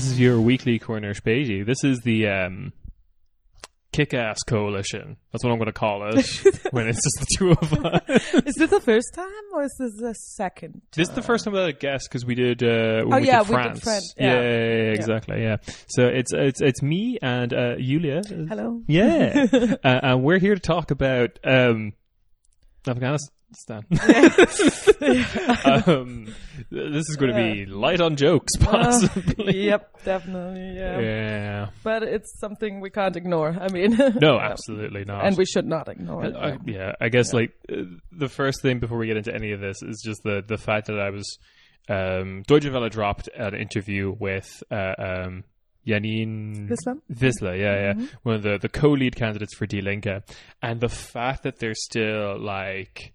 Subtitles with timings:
[0.00, 1.62] This is your weekly corner Spagey.
[1.62, 2.72] This is the um,
[3.92, 5.18] kick-ass coalition.
[5.30, 6.14] That's what I'm going to call it
[6.70, 8.34] when it's just the two of us.
[8.46, 10.80] Is this the first time or is this the second?
[10.96, 13.42] This is the first time that I guess because we did uh, Oh, we yeah,
[13.42, 14.14] did we did France.
[14.16, 14.40] Yeah, yeah.
[14.40, 15.42] yeah, yeah, exactly.
[15.42, 15.56] Yeah.
[15.88, 18.22] So it's it's it's me and uh, Yulia.
[18.26, 18.80] Hello.
[18.86, 21.92] Yeah, uh, and we're here to talk about um,
[22.88, 23.28] Afghanistan.
[25.64, 26.32] um,
[26.70, 29.64] this is going to be light on jokes, possibly.
[29.70, 30.76] Yep, definitely.
[30.76, 31.00] Yeah.
[31.00, 31.68] yeah.
[31.82, 33.56] But it's something we can't ignore.
[33.60, 35.24] I mean, No, absolutely not.
[35.26, 36.34] and we should not ignore it.
[36.36, 39.60] I, yeah, I guess like uh, the first thing before we get into any of
[39.60, 41.38] this is just the the fact that I was
[41.88, 45.44] um, Deutsche Welle dropped an interview with uh, um,
[45.86, 47.00] Janine Wissler?
[47.12, 50.22] Wissler, yeah, yeah, one of the the co-lead candidates for Die Linke,
[50.62, 53.12] and the fact that they're still like.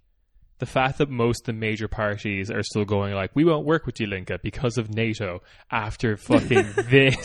[0.60, 3.86] The fact that most of the major parties are still going like we won't work
[3.86, 7.20] with Linke because of NATO after fucking this.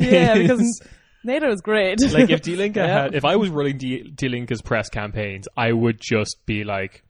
[0.00, 0.80] yeah, is- because
[1.24, 2.00] NATO is great.
[2.12, 3.02] like if Die Linke Yeah.
[3.04, 3.78] had, if I was running
[4.28, 7.02] Linke's press campaigns, I would just be like,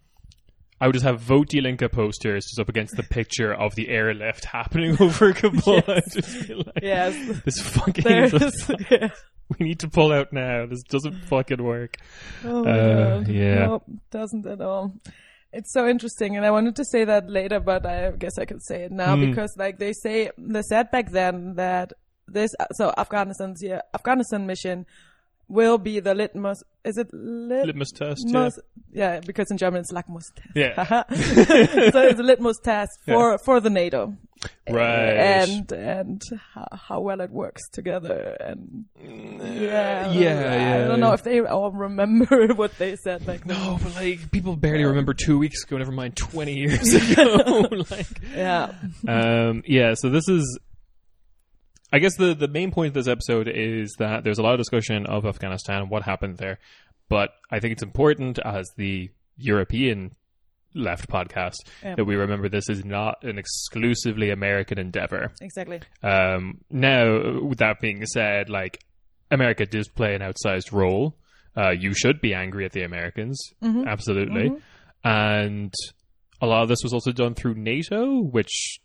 [0.81, 3.89] I would just have vote Die Linke posters just up against the picture of the
[3.89, 5.83] airlift happening over Kabul.
[5.87, 8.70] I'd just be like, yes, this fucking, is.
[8.91, 9.09] yeah.
[9.59, 10.66] we need to pull out now.
[10.66, 11.97] This doesn't fucking work.
[12.44, 13.66] Oh Uh, yeah.
[13.66, 14.92] No, doesn't at all.
[15.53, 18.62] It's so interesting, and I wanted to say that later, but I guess I could
[18.62, 19.28] say it now Mm.
[19.28, 21.92] because, like they say, they said back then that
[22.27, 24.86] this so Afghanistan's yeah, Afghanistan mission
[25.53, 26.62] will be the litmus.
[26.84, 28.25] Is it lit- Litmus test.
[28.27, 28.48] Yeah.
[28.92, 30.48] Yeah, because in German it's Lackmus test.
[30.56, 30.84] Yeah.
[31.09, 34.16] so it's a litmus test for for the NATO,
[34.69, 35.15] Right.
[35.16, 36.22] and and
[36.54, 41.71] how, how well it works together, and yeah, yeah, I don't know if they all
[41.71, 43.47] remember what they said Like.
[43.47, 45.78] No, but like people barely remember two weeks ago.
[45.78, 47.69] Never mind twenty years ago.
[47.91, 48.72] like, Yeah,
[49.06, 50.59] um, yeah, so this is.
[51.92, 54.58] I guess the, the main point of this episode is that there's a lot of
[54.58, 56.58] discussion of Afghanistan, and what happened there.
[57.08, 60.14] But I think it's important as the European
[60.75, 61.97] left podcast Yeah.
[61.97, 65.32] that we remember this is not an exclusively American endeavor.
[65.42, 65.80] exactly.
[66.03, 68.82] Um, now, with that being said, like
[69.30, 71.14] America does play an outsized role.
[71.54, 74.53] Uh, you should be angry at the Americans, absolutely.
[75.04, 75.74] And
[76.41, 78.80] a lot of this was also done through NATO, which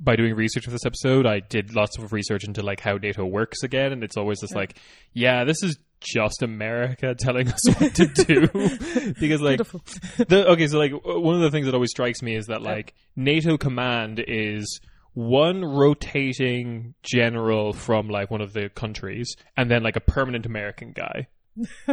[0.00, 3.24] by doing research for this episode, I did lots of research into like how NATO
[3.24, 4.78] works again, and it's always just like,
[5.12, 8.48] yeah, this is just America telling us what to do.
[9.20, 9.58] Because like
[10.28, 12.94] the, okay, so like one of the things that always strikes me is that like
[13.16, 14.80] NATO command is
[15.12, 20.92] one rotating general from like one of the countries, and then like a permanent American
[20.92, 21.26] guy.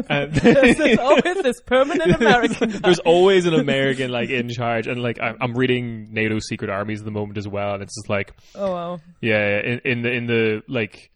[0.09, 2.69] And There's always this permanent American.
[2.69, 2.77] guy.
[2.79, 6.99] there's always an American like in charge, and like I'm, I'm reading NATO secret armies
[6.99, 8.99] at the moment as well, and it's just like Oh wow.
[9.21, 11.11] yeah, in, in the in the like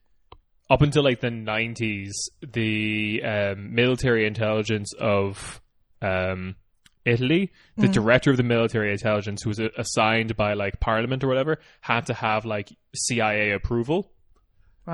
[0.70, 5.62] up until like the nineties, the um, military intelligence of
[6.02, 6.56] um,
[7.04, 11.28] Italy, the director of the military intelligence, who was uh, assigned by like Parliament or
[11.28, 14.12] whatever, had to have like CIA approval.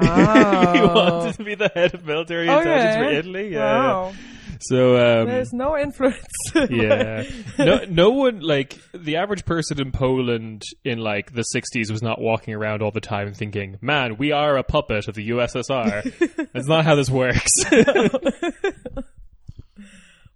[0.01, 3.53] He wanted to be the head of military intelligence for Italy.
[3.53, 3.59] Yeah.
[3.59, 4.13] Wow.
[4.59, 6.25] So um, There's no influence.
[6.69, 7.23] yeah.
[7.59, 12.19] No, no one like the average person in Poland in like the '60s was not
[12.19, 16.67] walking around all the time thinking, "Man, we are a puppet of the USSR." That's
[16.67, 17.51] not how this works.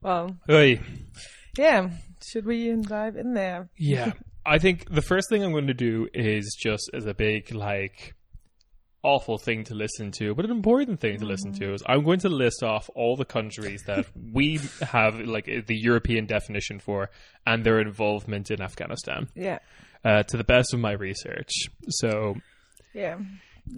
[0.01, 0.79] well, Oy.
[1.57, 1.89] yeah.
[2.23, 3.69] Should we dive in there?
[3.77, 4.13] yeah,
[4.45, 8.13] I think the first thing I'm going to do is just as a big like
[9.03, 12.19] awful thing to listen to, but an important thing to listen to is I'm going
[12.19, 17.09] to list off all the countries that we have like the European definition for
[17.45, 19.27] and their involvement in Afghanistan.
[19.35, 19.59] Yeah.
[20.05, 21.51] uh, to the best of my research.
[21.89, 22.35] So
[22.93, 23.17] Yeah.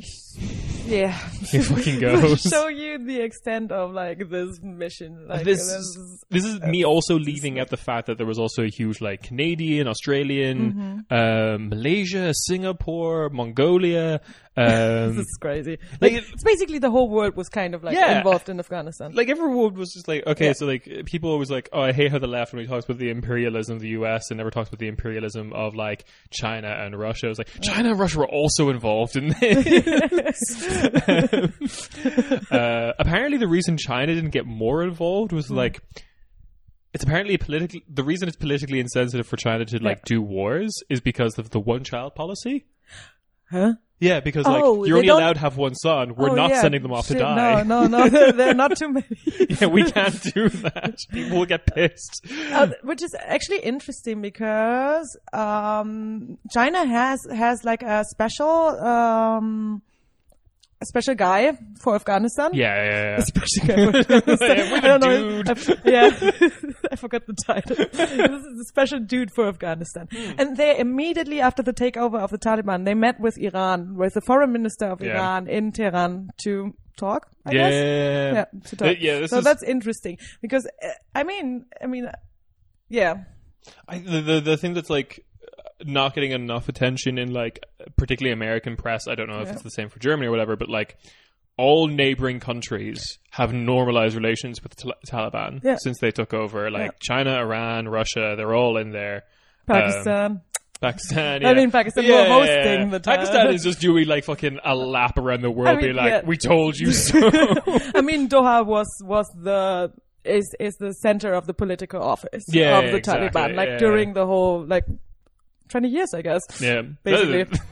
[0.85, 1.11] Yeah.
[1.49, 2.41] here fucking goes.
[2.41, 5.27] Show you the extent of like this mission.
[5.29, 8.37] Like this this is, this is me also leaving at the fact that there was
[8.37, 14.19] also a huge like Canadian, Australian, um, Malaysia, Singapore, Mongolia.
[14.57, 14.65] Um,
[15.15, 15.77] this is crazy.
[16.01, 18.17] like, Like, it's basically the whole world was kind of like Yeah.
[18.17, 19.13] involved in Afghanistan.
[19.15, 20.53] like everyone was just like, okay, Yeah.
[20.53, 22.97] so like people always like, oh, I hate how the left when he talks about
[22.97, 24.29] the imperialism of the U.S.
[24.31, 27.29] and never talks about the imperialism of like China and Russia.
[27.29, 29.65] It's like China and Russia were also involved in this.
[31.05, 31.53] Um,
[32.51, 35.79] uh, apparently, the reason China didn't get more involved was like.
[36.93, 41.01] It's apparently politically the reason it's politically insensitive for China to like do wars is
[41.01, 42.65] because of the one child policy.
[43.53, 43.73] Huh?
[43.99, 46.15] Yeah, because like Oh, you're they only don't- allowed to have one son.
[46.15, 46.59] We're Oh, not yeah.
[46.61, 47.63] sending them off Shit, to die.
[47.63, 48.31] No, no, no.
[48.33, 49.05] There are not too many.
[49.61, 50.97] yeah, we can't do that.
[51.11, 52.25] People will get pissed.
[52.51, 58.49] Uh, which is actually interesting because um, China has has like a special
[58.83, 59.81] um,
[60.83, 62.49] a special guy for Afghanistan.
[62.53, 63.17] Yeah, yeah, yeah.
[63.17, 64.57] A special guy for Afghanistan.
[64.57, 65.43] Yeah, I don't know.
[65.53, 66.09] I- yeah,
[66.91, 67.75] I forgot the title.
[67.91, 70.07] this is a special dude for Afghanistan.
[70.11, 70.31] Hmm.
[70.39, 74.21] And they immediately after the takeover of the Taliban, they met with Iran, with the
[74.21, 75.13] foreign minister of Yeah.
[75.15, 77.27] Iran in Tehran to talk.
[77.45, 77.73] I yeah, guess.
[77.73, 78.87] yeah, Yeah, to talk.
[78.87, 82.11] Uh, yeah, so is- that's interesting because uh, I mean, I mean, uh,
[82.89, 83.13] yeah,
[83.87, 85.25] I, the, the the thing that's like
[85.85, 87.59] not getting enough attention in like
[87.97, 89.07] particularly American press.
[89.07, 89.53] I don't know if Yeah.
[89.53, 90.97] it's the same for Germany or whatever, but like
[91.57, 95.75] all neighboring countries have normalized relations with the Tal- Taliban Yeah.
[95.79, 96.71] since they took over.
[96.71, 96.97] Like Yeah.
[97.01, 99.23] China, Iran, Russia, they're all in there.
[99.67, 100.31] Pakistan.
[100.31, 100.41] Um,
[100.81, 101.45] Pakistan.
[101.45, 102.85] I mean, Pakistan Yeah, were yeah, hosting yeah.
[102.89, 103.03] the Taliban.
[103.15, 106.11] Pakistan is just doing like fucking a lap around the world, I mean, being like,
[106.11, 106.21] yeah.
[106.25, 107.17] "We told you so."
[107.95, 109.91] I mean, Doha was was the
[110.25, 113.55] is is the center of the political office Yeah, of the exactly, Taliban.
[113.55, 113.77] Like yeah.
[113.77, 114.83] during the whole like
[115.73, 116.41] twenty years, I guess.
[116.61, 117.39] yeah, Basically,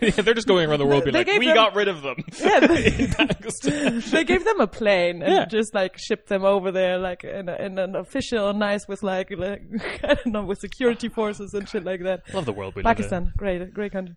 [0.00, 2.02] Yeah, they're just going around the world being They like, "We them- got rid of
[2.02, 2.90] them." Yeah, they-
[4.12, 5.44] they gave them a plane and Yeah.
[5.46, 9.30] just like shipped them over there, like in, a, in an official, nice with like,
[9.36, 9.62] like
[10.04, 12.20] I don't know, with security forces and shit like that.
[12.32, 12.82] Love the world we.
[12.82, 14.14] Pakistan, great, great country.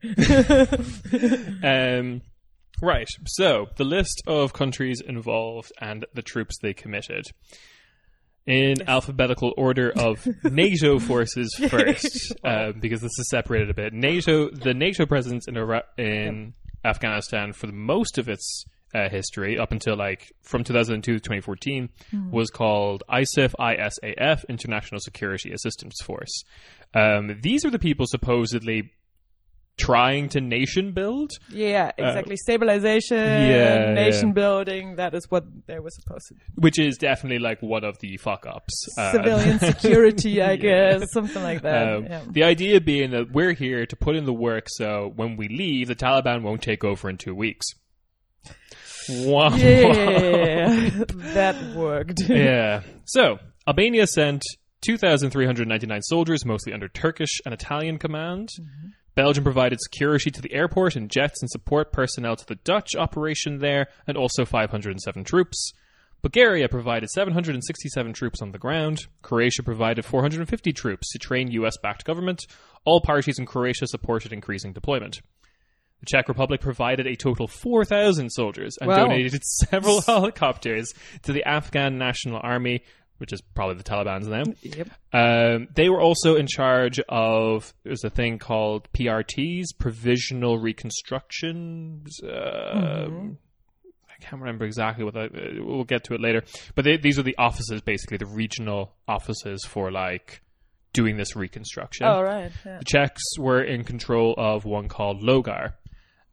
[1.63, 2.21] Um,
[2.81, 3.07] right.
[3.25, 7.25] So the list of countries involved and the troops they committed.
[8.49, 13.93] In alphabetical order of NATO forces first, um, because this is separated a bit.
[13.93, 18.65] NATO, the NATO presence in Iraq, in Afghanistan for the most of its
[18.95, 21.89] uh, history, up until like from 2002 to 2014,
[22.31, 26.43] was called ISAF ISAF International Security Assistance Force.
[26.95, 28.91] Um, these are the people supposedly
[29.79, 31.31] trying to nation build.
[31.49, 32.35] yeah, exactly.
[32.35, 34.33] Stabilization, Uh, yeah, nation yeah.
[34.33, 34.95] building.
[34.97, 36.41] That is what they were supposed to do.
[36.55, 38.75] which is definitely like one of the fuck ups.
[38.97, 41.93] Uh, Civilian security, I guess, something like that.
[41.93, 42.21] um, yeah.
[42.29, 45.87] The idea being that we're here to put in the work, so when we leave,
[45.87, 47.65] the Taliban won't take over in two weeks.
[49.09, 49.55] Wow.
[49.55, 50.89] Yeah,
[51.33, 52.21] that worked.
[52.29, 52.81] yeah.
[53.05, 54.43] So Albania sent
[54.81, 58.49] 2,399 soldiers, mostly under Turkish and Italian command.
[59.19, 63.57] Belgium provided security to the airport and jets and support personnel to the Dutch operation
[63.60, 65.74] there, and also 507 troops.
[66.21, 69.07] Bulgaria provided 767 troops on the ground.
[69.21, 72.48] Croatia provided 450 troops to train US backed government.
[72.86, 75.19] All parties in Croatia supported increasing deployment.
[76.00, 79.07] The Czech Republic provided a total 4,000 soldiers and Wow.
[79.07, 80.94] donated several helicopters
[81.24, 82.83] to the Afghan National Army,
[83.19, 84.44] which is probably the Taliban's now.
[84.62, 84.89] Yep.
[85.13, 92.06] Um, they were also in charge of there's a thing called PRTs, provisional reconstruction.
[92.24, 93.38] Um,
[94.10, 95.36] I can't remember exactly what that.
[95.36, 96.44] Uh, we'll get to it later.
[96.75, 100.42] But they, these are the offices, basically the regional offices for like
[100.94, 102.07] doing this reconstruction.
[102.07, 102.51] All right.
[102.66, 102.80] Yeah.
[102.80, 105.74] The Czechs were in control of one called Logar.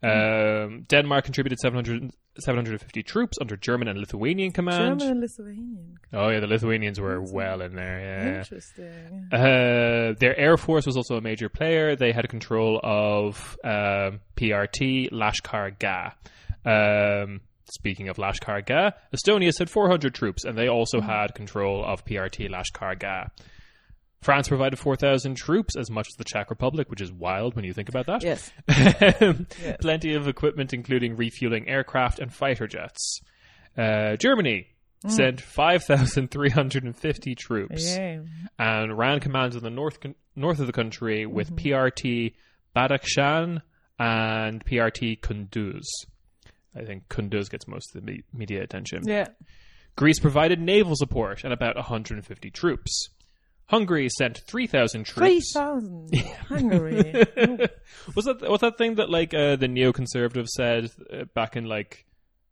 [0.03, 5.01] Um, Denmark contributed 700, 750 troops under German and Lithuanian command.
[5.01, 5.99] German and Lithuanian.
[6.13, 8.01] Oh yeah, the Lithuanians were well in there.
[8.01, 8.39] Yeah.
[8.39, 9.29] Interesting.
[9.33, 11.97] Uh, their air force was also a major player.
[11.97, 16.13] They had control of um, PRT Lashkar Gah.
[16.65, 17.41] Um,
[17.71, 22.51] speaking of Lashkar Gah, Estonia had 400 troops, and they also had control of PRT
[22.51, 23.29] Lashkar Gah.
[24.23, 27.73] France provided 4,000 troops, as much as the Czech Republic, which is wild when you
[27.73, 28.23] think about that.
[28.25, 28.51] Yes.
[29.81, 33.21] Plenty of equipment, including refueling aircraft and fighter jets.
[33.77, 34.69] Uh, Germany
[35.07, 38.21] sent 5,350 troops Yeah.
[38.59, 39.99] and ran commands in the north
[40.35, 42.35] north of the country with PRT
[42.75, 43.63] Badakhshan
[43.99, 45.85] and PRT Kunduz.
[46.75, 49.07] I think Kunduz gets most of the me- media attention.
[49.07, 49.29] Yeah.
[49.97, 53.09] Greece provided naval support and about 150 troops.
[53.69, 55.53] Hungary sent 3,000 Three troops.
[55.53, 56.15] thousand.
[56.49, 57.03] Hungary.
[58.15, 62.05] was that was that thing that like uh, the neoconservatives said uh, back in like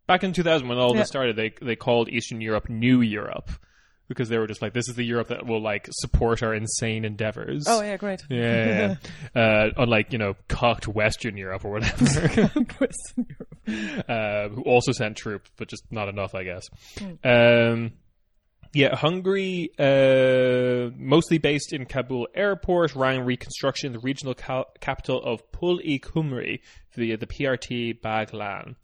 [0.06, 1.00] back in 2000 when all Yeah.
[1.02, 1.36] this started?
[1.36, 3.48] They they called Eastern Europe New Europe
[4.08, 7.04] because they were just like this is the Europe that will like support our insane
[7.04, 7.64] endeavors.
[7.68, 8.20] oh yeah, great.
[8.28, 8.96] Yeah,
[9.34, 9.40] yeah.
[9.40, 12.04] uh, unlike you know cocked Western Europe or whatever,
[12.80, 13.26] Western
[13.66, 14.04] Europe.
[14.08, 16.64] uh, who also sent troops, but just not enough, I guess.
[17.22, 17.92] Um,
[18.74, 25.22] yeah, Hungary, uh, mostly based in Kabul airport, ran reconstruction in the regional ca- capital
[25.22, 26.60] of Pul-i Kumri
[26.94, 28.74] via the PRT Baglan.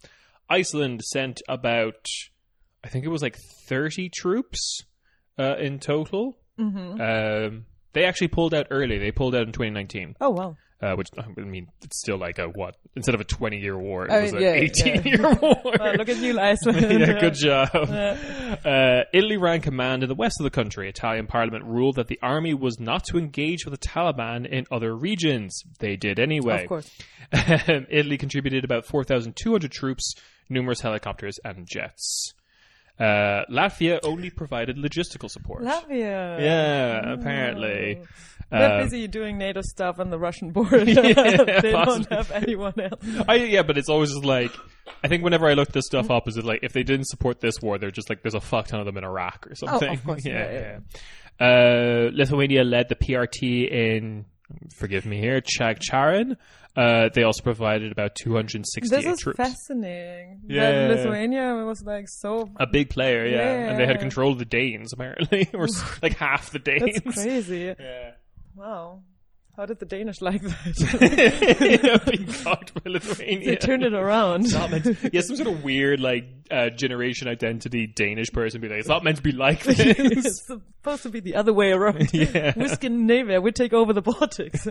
[0.49, 2.05] Iceland sent about,
[2.83, 4.81] I think it was like 30 troops
[5.37, 6.37] uh, in total.
[6.59, 7.01] Mm-hmm.
[7.01, 8.97] Um, they actually pulled out early.
[8.97, 10.55] They pulled out in 2019 Oh wow.
[10.81, 12.75] Uh, which I mean, it's still like a what?
[12.95, 15.61] Instead of a twenty-year war, it I was mean, an yeah, eighteen-year war.
[15.63, 16.99] Well, look at you, Iceland.
[16.99, 17.69] yeah, good job.
[17.73, 20.89] Uh, Italy ran command in the west of the country.
[20.89, 24.95] Italian parliament ruled that the army was not to engage with the Taliban in other
[24.95, 25.63] regions.
[25.79, 26.63] They did anyway.
[26.63, 26.91] Of course.
[27.33, 30.15] Italy contributed about 4,200 troops,
[30.49, 32.33] numerous helicopters, and jets.
[33.01, 35.63] Uh, Latvia only provided logistical support.
[35.63, 36.39] Latvia.
[36.39, 38.01] Yeah, apparently.
[38.51, 40.83] They're Um, busy doing NATO stuff on the Russian border.
[40.83, 41.01] Yeah,
[41.61, 43.01] they don't have anyone else.
[43.27, 44.51] I, yeah, but it's always just like
[45.03, 47.39] I think whenever I look this stuff up, is it like if they didn't support
[47.39, 49.97] this war, they're just like there's a fuck ton of them in Iraq or something.
[49.99, 50.79] course, yeah, yeah,
[51.39, 51.47] yeah.
[51.47, 54.25] Uh, Lithuania led the PRT in,
[54.75, 56.35] forgive me here, Chaghcharan.
[56.75, 59.37] Uh, they also provided about 268 This is troops.
[59.37, 60.41] fascinating.
[60.47, 60.87] Yeah.
[60.89, 62.49] Lithuania was like so.
[62.57, 63.69] a big player, yeah.
[63.69, 65.67] and they had control of the Danes apparently, or
[66.01, 66.99] like half the Danes.
[67.03, 67.75] That's crazy.
[67.79, 68.11] Yeah.
[68.55, 69.03] Wow.
[69.57, 72.03] How did the Danish like that?
[72.09, 73.45] Being cocked by Lithuania.
[73.51, 74.45] they turned it around.
[74.45, 78.61] It's not meant to- yeah, some sort of weird like uh, generation identity Danish person
[78.61, 79.77] be like, it's not meant to be like this.
[79.79, 82.09] it's supposed to be the other way around.
[82.13, 82.53] Yeah.
[82.55, 83.41] We're Scandinavia.
[83.41, 84.67] We take over the Baltics.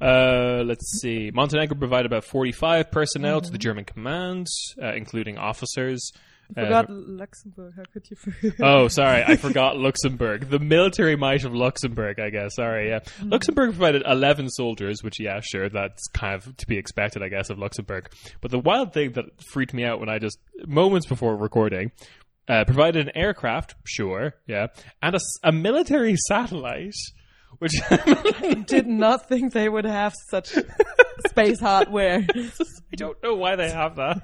[0.00, 1.30] uh, let's see.
[1.32, 4.46] Montenegro provided about 45 personnel to the German command,
[4.82, 6.12] uh, including officers.
[6.56, 7.72] Uh, Forgot Luxembourg.
[7.76, 8.54] How could you forget?
[8.62, 10.48] Oh, sorry, I forgot Luxembourg.
[10.48, 12.54] The military might of Luxembourg, I guess.
[12.56, 13.00] Sorry, yeah.
[13.22, 17.50] Luxembourg provided 11 soldiers, which, yeah, sure, that's kind of to be expected, I guess,
[17.50, 18.10] of Luxembourg.
[18.40, 21.90] But the wild thing that freaked me out when I just, moments before recording,
[22.48, 24.68] uh, provided an aircraft, sure, yeah,
[25.02, 26.94] and a military satellite,
[27.58, 30.54] which I Did not think they would have such
[31.28, 32.24] space hardware.
[32.34, 34.22] I don't know why they have that.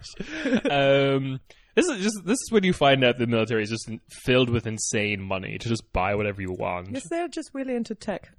[0.70, 1.40] Um,
[1.74, 3.90] this is just this is when you find out the military is just
[4.24, 6.90] filled with insane money to just buy whatever you want.
[6.92, 8.30] Yes, they're just really into tech.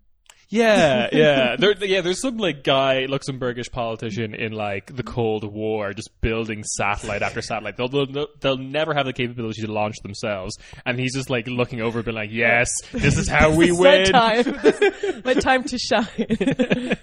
[0.50, 2.02] Yeah, yeah, there, yeah.
[2.02, 7.42] There's some like guy Luxembourgish politician in like the Cold War, just building satellite after
[7.42, 7.76] satellite.
[7.76, 11.82] They'll they'll, they'll never have the capability to launch themselves, and he's just like looking
[11.82, 15.22] over, being like, "Yes, this is how we It's win." My time.
[15.26, 16.98] My time to shine.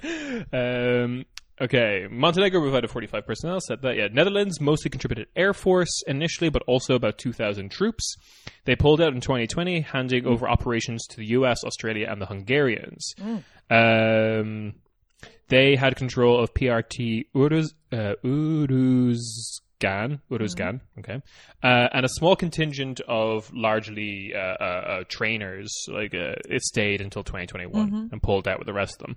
[0.52, 1.24] um,
[1.60, 3.60] okay, Montenegro provided 45 personnel.
[3.60, 3.96] Said that.
[3.96, 8.16] Yeah, Netherlands mostly contributed air force initially, but also about 2,000 troops.
[8.64, 13.14] They pulled out in 2020, handing over operations to the U.S., Australia, and the Hungarians.
[13.70, 14.74] Um,
[15.48, 21.20] they had control of PRT Uruz, uh, Uruzgan, Uruzgan, okay,
[21.62, 25.74] uh, and a small contingent of largely uh, uh, uh, trainers.
[25.88, 29.16] Like uh, it stayed until 2021 and pulled out with the rest of them.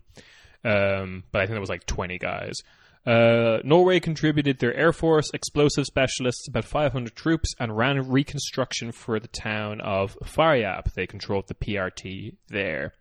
[0.64, 2.62] Um, but I think it was like 20 guys.
[3.06, 9.20] Uh, Norway contributed their air force, explosive specialists, about 500 troops, and ran reconstruction for
[9.20, 10.94] the town of Faryab.
[10.94, 12.94] They controlled the PRT there.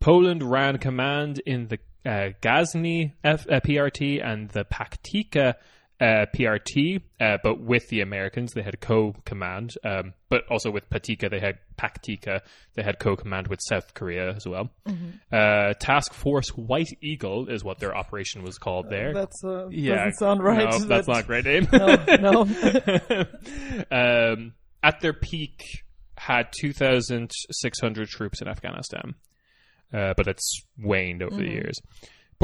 [0.00, 5.54] Poland ran command in the uh, F- uh, PRT and the Paktika
[6.00, 9.74] uh, PRT, uh, but with the Americans, they had co-command.
[9.84, 12.40] Um, but also with Patika, they had Paktika,
[12.74, 14.70] they had co-command with South Korea as well.
[15.32, 19.14] Uh, Task Force White Eagle is what their operation was called there.
[19.14, 20.68] That's uh, yeah, doesn't sound right.
[20.70, 21.68] No, that's not a great name.
[21.72, 22.40] No, no.
[24.32, 25.62] um, at their peak,
[26.16, 29.14] had 2,600 troops in Afghanistan,
[29.92, 31.44] uh, but it's waned over Mm-hmm.
[31.44, 31.80] the years.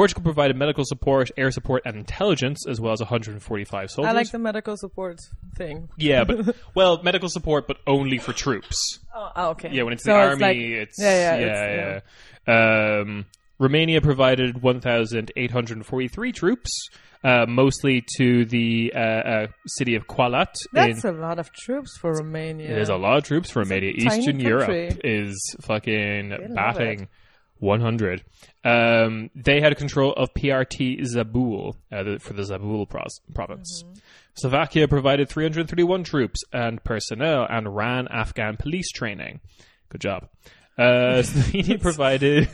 [0.00, 4.08] Portugal provided medical support, air support, and intelligence, as well as 145 soldiers.
[4.10, 5.18] I like the medical support
[5.58, 5.90] thing.
[5.98, 8.98] yeah, but well, medical support, but only for troops.
[9.14, 9.68] Oh, oh, okay.
[9.70, 12.04] Yeah, when it's So the it's army, like- it's yeah, yeah, yeah, it's,
[12.48, 13.00] yeah.
[13.02, 13.26] Um,
[13.58, 16.88] Romania provided 1,843 troops,
[17.22, 20.54] uh, mostly to the uh, uh, city of Qalat.
[20.72, 22.68] That's in, a lot of troops for Romania.
[22.68, 23.90] There's a lot of troops for Romania.
[23.90, 27.08] Eastern Europe is fucking batting
[27.60, 28.24] 100.
[28.64, 32.88] Um, they had control of PRT Zabul uh, for the Zabul
[33.34, 33.82] province.
[33.82, 33.98] Mm-hmm.
[34.34, 39.40] Slovakia provided 331 troops and personnel and ran Afghan police training.
[39.88, 40.28] Good job.
[40.78, 42.48] Uh, Slovenia provided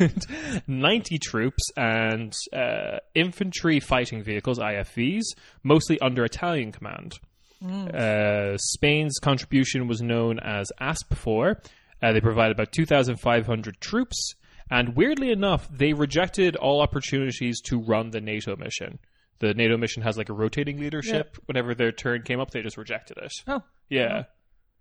[0.66, 5.22] 90 troops and uh, infantry fighting vehicles, IFVs,
[5.62, 7.18] mostly under Italian command.
[7.64, 11.56] Uh, Spain's contribution was known as ASPFOR.
[12.02, 14.34] Uh, they provided about 2,500 troops,
[14.70, 18.99] and weirdly enough, they rejected all opportunities to run the NATO mission.
[19.38, 21.37] The NATO mission has like a rotating leadership.
[21.46, 23.32] Whenever their turn came up, they just rejected it.
[23.46, 24.25] Oh, Yeah.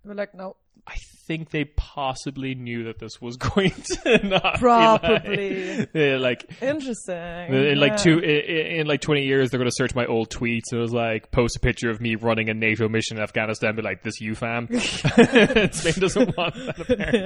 [0.05, 0.55] We're like no,
[0.87, 0.95] I
[1.27, 5.87] think they possibly knew that this was going to not Probably.
[5.91, 7.15] be like, like interesting.
[7.53, 7.97] in like Yeah.
[7.97, 10.81] two in, in like 20 years they're going to search my old tweets and it
[10.81, 14.03] was like post a picture of me running a nato mission in afghanistan be like
[14.03, 17.19] this you fam spain doesn't want that apparently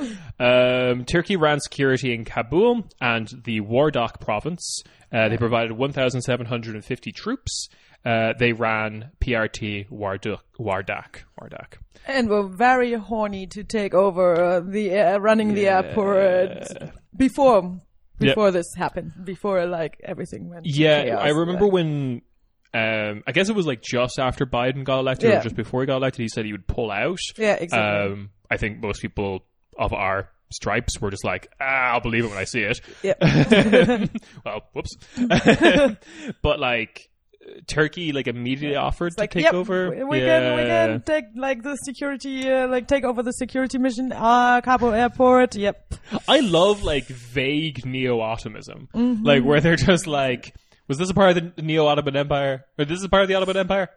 [0.00, 0.20] Yep.
[0.98, 7.68] um, turkey ran security in kabul and the wardak province uh, they provided 1750 troops
[8.04, 11.74] uh, they ran prt wardak wardak wardak
[12.06, 16.68] And we're very horny to take over uh, the uh, running the airport
[17.16, 17.80] before
[18.22, 18.34] Yep.
[18.34, 19.12] before this happened.
[19.24, 20.66] Before like everything went.
[20.66, 21.16] Yeah.
[21.18, 22.22] I remember Like, when
[22.74, 25.38] um, I guess it was like just after Biden got elected Yeah.
[25.38, 27.18] or just before he got elected, he said he would pull out.
[27.38, 28.12] Yeah, exactly.
[28.12, 29.44] Um, I think most people
[29.78, 32.80] of our stripes were just like, ah, I'll believe it when I see it.
[33.02, 33.14] yeah.
[34.44, 34.96] well, whoops.
[36.42, 37.09] but like
[37.66, 39.90] Turkey, like immediately offered to like, take yep, over.
[39.90, 40.40] We, we yeah.
[40.40, 44.12] can we can take like the security, uh, like take over the security mission.
[44.14, 45.54] Ah, Kabul Airport.
[45.56, 45.94] Yep.
[46.28, 49.24] I love like vague neo-Ottomanism, Mm-hmm.
[49.24, 50.54] like where they're just like,
[50.88, 53.34] was this a part of the neo-Ottoman Empire, or this is a part of the
[53.34, 53.88] Ottoman Empire?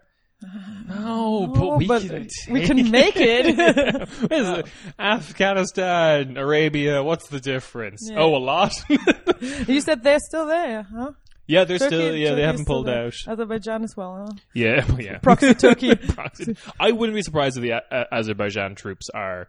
[0.90, 2.28] No, but Oh, we but can.
[2.50, 3.58] we can make it.
[4.32, 4.66] It?
[5.00, 7.02] Afghanistan, Arabia.
[7.04, 8.10] What's the difference?
[8.12, 8.20] Yeah.
[8.20, 8.74] Oh, a lot.
[9.68, 11.12] you said they're still there, huh?
[11.54, 12.16] Yeah, they're Turkey, still.
[12.16, 13.06] Yeah, Turkey they is haven't still pulled there.
[13.06, 13.14] out.
[13.28, 14.34] Azerbaijan as well, huh?
[14.54, 15.18] Yeah, well, yeah.
[15.20, 15.96] Proxy Turkey.
[16.16, 16.56] Proxy.
[16.80, 19.48] I wouldn't be surprised if the uh, Azerbaijan troops are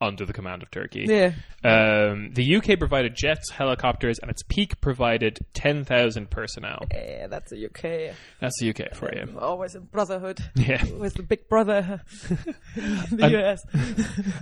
[0.00, 1.06] under the command of Turkey.
[1.08, 1.32] Yeah.
[1.64, 6.84] Um, the UK provided jets, helicopters, and its peak provided 10,000 personnel.
[6.92, 8.14] Yeah, that's the UK.
[8.40, 9.38] That's the UK for you.
[9.40, 10.84] Always in brotherhood Yeah.
[10.92, 12.02] with the big brother,
[12.76, 13.60] the US.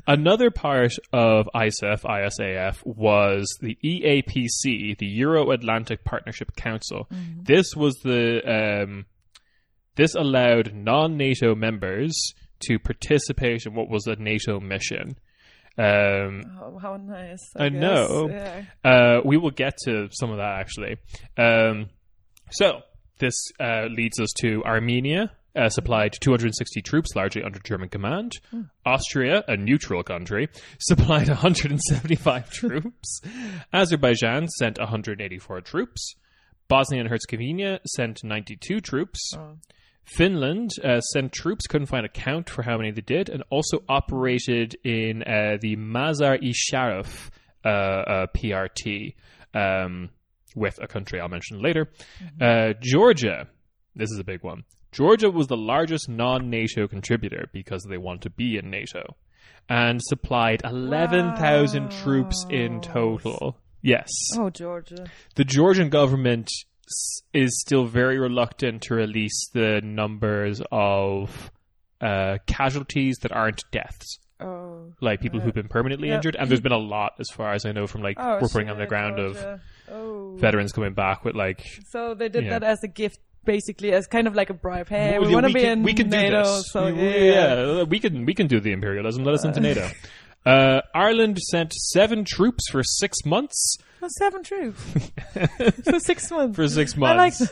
[0.07, 7.09] Another part of ISAF, ISAF, was the EAPC, the Euro Atlantic Partnership Council.
[7.43, 9.07] This was the um,
[9.97, 12.33] this allowed non-NATO members
[12.67, 15.17] to participate in what was a NATO mission.
[15.77, 17.41] Um, Oh, how nice!
[17.57, 17.81] I guess.
[17.81, 18.29] know.
[18.31, 18.63] Yeah.
[18.85, 20.97] Uh, we will get to some of that actually.
[21.37, 21.89] Um,
[22.51, 22.81] so
[23.19, 25.33] this uh, leads us to Armenia.
[25.57, 28.33] Uh, supplied 260 troops, largely under German command.
[28.85, 30.49] Austria, a neutral country,
[30.81, 33.21] supplied 175 troops.
[33.73, 36.17] Azerbaijan sent 184 troops.
[36.67, 39.33] Bosnia and Herzegovina sent 92 troops.
[40.05, 43.83] Finland uh, sent troops, couldn't find a count for how many they did, and also
[43.89, 47.31] operated in uh, the Mazar i Sharif
[47.65, 49.15] uh, uh, PRT
[49.55, 50.11] um,
[50.55, 51.91] with a country I'll mention later.
[52.41, 53.49] Uh, Georgia,
[53.97, 54.65] this is a big one.
[54.93, 59.17] Georgia was the largest non NATO contributor because they want to be in NATO
[59.69, 63.57] and supplied 11,000 troops in total.
[63.83, 65.07] Yes Oh, Georgia.
[65.35, 66.49] the Georgian government
[67.33, 71.51] is still very reluctant to release the numbers of
[72.01, 74.93] uh, casualties that aren't deaths, Oh.
[75.01, 76.17] like people who've been permanently Yeah.
[76.17, 76.37] injured.
[76.37, 78.79] And there's been a lot, as far as I know, from like Oh, reporting on
[78.79, 80.37] the ground of Oh.
[80.37, 84.27] veterans coming back with like, So they did that as a gift, basically, as kind
[84.27, 84.89] of like a bribe.
[84.89, 86.71] Hey, "Well, we want to be can, in we can NATO, do this.
[86.73, 87.55] so We- yeah.
[87.79, 89.25] yeah, we can we can do the imperialism.
[89.25, 89.89] Let us into NATO.
[90.47, 93.79] Uh, Ireland sent seven troops for six months.
[94.09, 94.81] Seven troops
[95.85, 96.57] for six months.
[96.57, 97.43] For six months,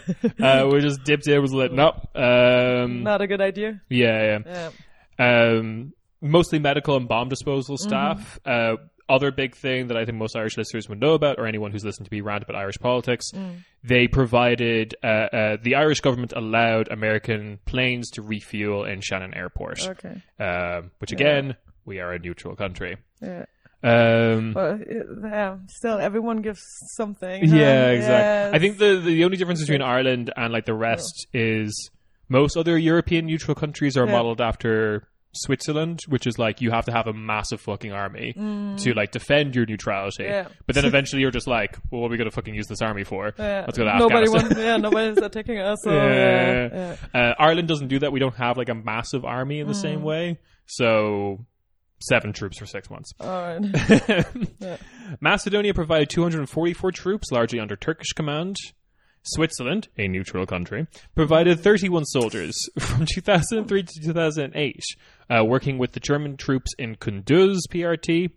[0.41, 1.41] uh, we just dipped in.
[1.41, 2.11] Was lit up.
[2.17, 3.81] Um, Not a good idea.
[3.89, 4.71] yeah, yeah.
[5.19, 5.57] Yeah.
[5.59, 8.39] um, mostly medical and bomb disposal staff.
[8.45, 8.77] Uh,
[9.09, 11.85] other big thing that I think most Irish listeners would know about, or anyone who's
[11.85, 13.31] listened to me rant about Irish politics,
[13.85, 19.87] they provided uh, uh, the Irish government allowed American planes to refuel in Shannon Airport,
[19.87, 20.23] Okay.
[20.39, 22.97] um, which again we are a neutral country.
[23.21, 23.45] Yeah.
[23.83, 24.79] Um, But
[25.25, 26.61] yeah, still, everyone gives
[26.97, 27.49] something.
[27.49, 27.57] huh?
[27.57, 28.57] yeah, exactly.
[28.57, 31.91] I think the the only difference between Ireland and like the rest is
[32.29, 34.13] most other European neutral countries are Yeah.
[34.13, 38.35] modeled after Switzerland, which is like you have to have a massive fucking army
[38.79, 40.25] to like defend your neutrality.
[40.25, 40.29] Mm.
[40.31, 40.49] Yeah.
[40.67, 43.03] But then eventually you're just like, well, what are we gonna fucking use this army
[43.05, 43.33] for?
[43.39, 43.63] Yeah.
[43.67, 44.43] Let's go to Nobody Afghanistan.
[44.43, 44.59] wants.
[44.59, 45.79] Yeah, nobody's attacking us.
[45.83, 46.69] So, Yeah.
[46.73, 46.97] yeah.
[47.15, 47.21] yeah.
[47.21, 48.13] Uh, Ireland doesn't do that.
[48.13, 49.83] We don't have like a massive army in the Mm.
[49.83, 50.39] same way.
[50.67, 51.45] So
[52.09, 53.13] seven troops for six months.
[53.21, 53.61] Right.
[54.61, 54.77] Yeah.
[55.21, 58.57] Macedonia provided 244 troops, largely under Turkish command.
[59.25, 64.81] Switzerland, a neutral country, provided 31 soldiers from 2003 to 2008,
[65.31, 68.31] uh, working with the German troops in Kunduz PRT.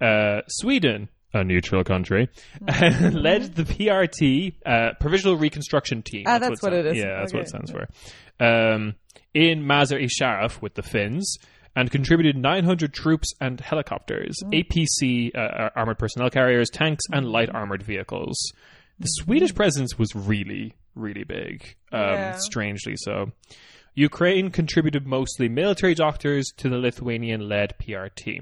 [0.00, 2.28] Uh, Sweden, a neutral country,
[2.60, 6.24] led the PRT, uh, Provisional Reconstruction Team.
[6.26, 6.96] Ah, that's what sta- it is.
[6.98, 7.66] Yeah, that's what it Okay.
[7.66, 7.88] stands for.
[8.44, 8.94] Um,
[9.34, 11.36] in Mazar-e Sharif with the Finns,
[11.76, 14.64] and contributed 900 troops and helicopters, Mm.
[14.64, 18.36] APC uh, armored personnel carriers, tanks, and light armored vehicles.
[18.98, 21.76] The Swedish presence was really, really big.
[21.92, 22.36] Um, Yeah.
[22.36, 23.32] Strangely so.
[23.94, 28.40] Ukraine contributed mostly military doctors to the Lithuanian-led PRT.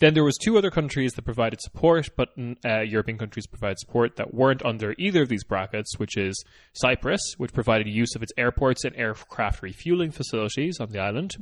[0.00, 3.78] Then there was two other countries that provided support, but mm, uh, European countries provided
[3.78, 8.22] support that weren't under either of these brackets, which is Cyprus, which provided use of
[8.22, 11.36] its airports and aircraft refueling facilities on the island,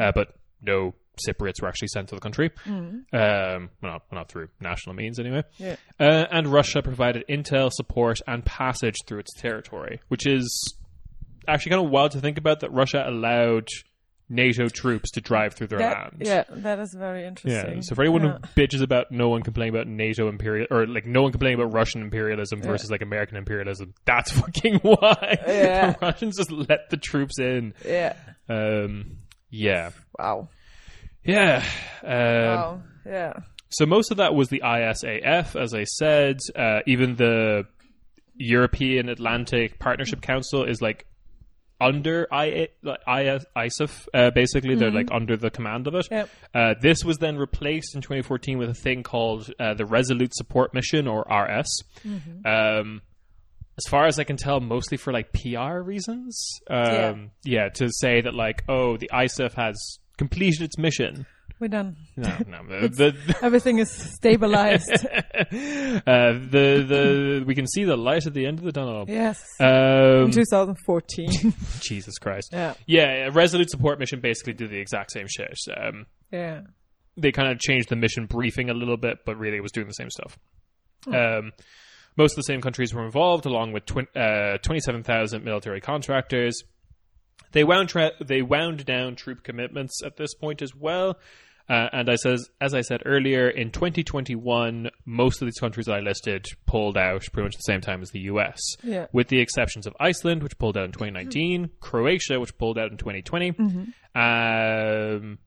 [0.00, 0.94] uh, but no
[1.28, 2.50] Cypriots were actually sent to the country.
[3.12, 5.42] Um, well, not, not through national means anyway.
[5.56, 5.76] Yeah.
[5.98, 10.76] Uh, and Russia provided intel support and passage through its territory, which is
[11.48, 13.68] actually kind of wild to think about that Russia allowed
[14.30, 16.16] NATO troops to drive through their That, land.
[16.20, 17.76] yeah, that is very interesting.
[17.76, 17.80] Yeah.
[17.80, 18.32] So for anyone Yeah.
[18.32, 21.72] who bitches about no one complaining about NATO imperial or like no one complaining about
[21.72, 25.92] Russian imperialism versus like American imperialism, that's fucking why Yeah.
[25.92, 27.72] the Russians just let the troops in.
[27.86, 28.14] yeah.
[28.48, 29.18] Um,
[29.50, 30.50] yeah, Wow.
[31.24, 31.64] yeah.
[32.02, 32.82] Um, Wow.
[33.06, 33.32] Yeah.
[33.70, 36.38] So most of that was the ISAF, as I said.
[36.56, 37.64] Uh, even the
[38.34, 41.06] European Atlantic Partnership Council is like
[41.80, 42.68] under I,
[43.06, 44.08] I, ISAF.
[44.12, 46.08] Uh, basically, they're like under the command of it.
[46.10, 46.28] Yep.
[46.54, 50.74] Uh, this was then replaced in 2014 with a thing called uh, the Resolute Support
[50.74, 51.82] Mission, or RS.
[52.44, 53.02] Um,
[53.78, 56.60] as far as I can tell, mostly for like PR reasons.
[56.68, 57.68] Um, yeah.
[57.74, 61.26] to say that like, oh, the ISAF has completed its mission.
[61.60, 61.96] We're done.
[62.16, 64.90] No, no, the, Everything is stabilized.
[64.94, 69.04] uh, the the we can see the light at the end of the tunnel.
[69.08, 69.42] yes.
[69.58, 71.54] Um, In 2014.
[71.80, 72.50] Jesus Christ.
[72.52, 72.74] yeah.
[72.86, 75.56] Yeah, a Resolute Support Mission basically did the exact same shit.
[75.76, 76.62] Um, Yeah.
[77.16, 79.88] they kind of changed the mission briefing a little bit, but really it was doing
[79.88, 80.38] the same stuff.
[81.04, 81.14] Hmm.
[81.14, 81.52] Um,
[82.16, 86.62] most of the same countries were involved, along with tw- uh, 27,000 military contractors.
[87.52, 91.16] They wound tra- they wound down troop commitments at this point as well.
[91.68, 95.96] Uh, and I says, as I said earlier, in 2021, most of these countries that
[95.96, 99.06] I listed pulled out pretty much the same time as the US, Yeah.
[99.12, 102.96] with the exceptions of Iceland, which pulled out in 2019, Croatia, which pulled out in
[102.96, 103.50] 2020,
[104.14, 105.38] um,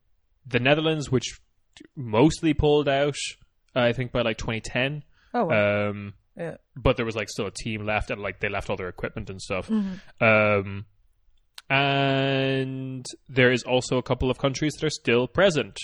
[0.46, 1.40] the Netherlands, which
[1.96, 3.16] mostly pulled out,
[3.74, 5.02] I think by like 2010.
[5.34, 5.88] Oh, wow.
[5.90, 6.56] Um, yeah.
[6.76, 9.28] but there was like still a team left, and like they left all their equipment
[9.28, 9.68] and stuff.
[9.68, 10.24] Mm-hmm.
[10.24, 10.84] Um,
[11.68, 15.78] and there is also a couple of countries that are still present: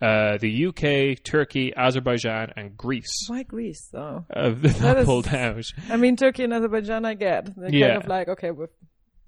[0.00, 3.26] uh, the UK, Turkey, Azerbaijan, and Greece.
[3.28, 4.24] Why Greece, though?
[4.34, 5.64] Uh, that is- pulled out.
[5.90, 7.54] I mean, Turkey and Azerbaijan, I get.
[7.56, 7.88] They're Yeah.
[7.90, 8.68] kind of like, okay, we're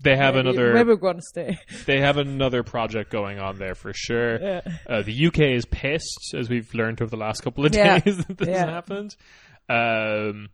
[0.02, 0.72] They have maybe, another.
[0.74, 1.58] Maybe we're going to stay.
[1.86, 4.40] They have another project going on there for sure.
[4.40, 4.60] Yeah.
[4.88, 7.98] Uh, the UK is pissed, as we've learned over the last couple of Yeah.
[8.00, 8.66] days that this Yeah.
[8.70, 9.14] happened.
[9.68, 10.48] Um,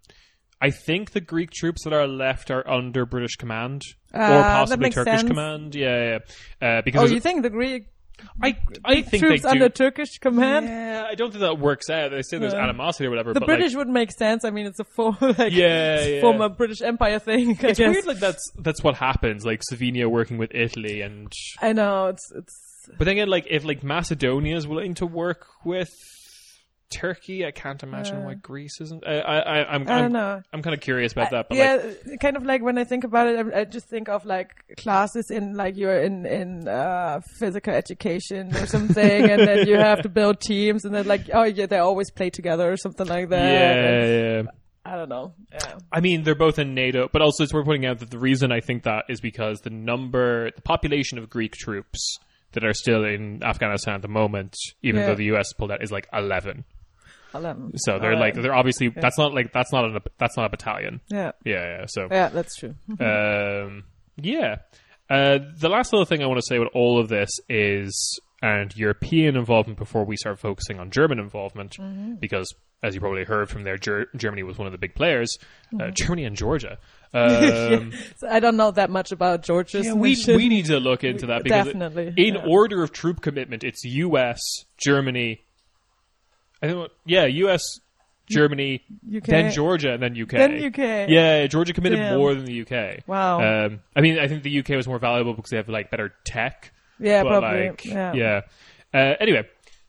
[0.60, 4.90] I think the Greek troops that are left are under British command Ah, or possibly
[4.90, 5.28] Turkish sense.
[5.28, 5.74] command.
[5.76, 6.18] Yeah,
[6.60, 6.68] yeah.
[6.78, 7.86] Uh, because Oh, you think the Greek
[8.42, 9.52] I I think troops they do.
[9.52, 10.66] under Turkish command?
[10.66, 12.10] yeah, I don't think that works out.
[12.10, 12.62] They say there's Yeah.
[12.64, 13.32] animosity or whatever.
[13.34, 14.44] The but British like, would make sense.
[14.44, 16.20] I mean, it's a former, like, Yeah, yeah.
[16.20, 17.58] former British Empire thing.
[17.62, 17.92] I it's guess.
[17.92, 18.06] weird.
[18.06, 19.44] Like that's that's what happens.
[19.44, 22.54] Like Slovenia working with Italy, and I know it's it's
[22.96, 25.90] but then again, like if like Macedonia is willing to work with
[26.90, 29.06] Turkey, I can't imagine why Greece isn't.
[29.06, 30.42] I I, I I'm I know.
[30.52, 31.48] I'm kind of curious about that.
[31.48, 34.08] But yeah, like, kind of like when I think about it, I, I just think
[34.08, 39.66] of like classes in like you're in in uh, physical education or something, and then
[39.68, 42.76] you have to build teams, and then like oh yeah, they always play together or
[42.76, 43.52] something like that.
[43.52, 44.42] yeah, yeah.
[44.84, 45.34] I don't know.
[45.52, 48.18] Yeah, I mean, they're both in NATO, but also it's worth pointing out that the
[48.18, 52.16] reason I think that is because the number, the population of Greek troops
[52.52, 55.08] that are still in Afghanistan at the moment, even Yeah.
[55.08, 56.64] though the US pulled out, is like eleven.
[57.34, 57.72] Eleven.
[57.78, 61.00] So they're like they're obviously that's not like that's not a that's not a battalion.
[61.08, 61.84] yeah, Yeah, yeah.
[61.88, 62.74] So yeah, that's true.
[63.00, 63.84] um,
[64.16, 64.56] yeah.
[65.10, 68.76] Uh, the last little thing I want to say about all of this is, and
[68.76, 71.76] European involvement before we start focusing on German involvement,
[72.20, 75.36] because as you probably heard from there, Ger- Germany was one of the big players.
[75.80, 76.78] Uh, Germany and Georgia.
[77.14, 80.36] Um, So I don't know that much about Georgia's yeah, we mission.
[80.36, 82.44] we need to look into that because it- Definitely, in yeah.
[82.46, 84.40] order of troop commitment, it's U.S.,
[84.76, 85.42] Germany.
[86.62, 87.62] I think yeah, U.S.,
[88.28, 88.82] Germany,
[89.16, 89.24] UK.
[89.24, 90.30] then Georgia, and then UK.
[90.30, 91.08] Then UK.
[91.08, 92.18] Yeah, Georgia committed Damn.
[92.18, 93.06] more than the UK.
[93.06, 93.40] Wow.
[93.40, 96.12] Um, I mean, I think the UK was more valuable because they have like better
[96.24, 96.72] tech.
[96.98, 97.68] yeah, but probably.
[97.68, 98.12] like, yeah.
[98.12, 98.40] yeah.
[98.92, 99.48] Uh, anyway,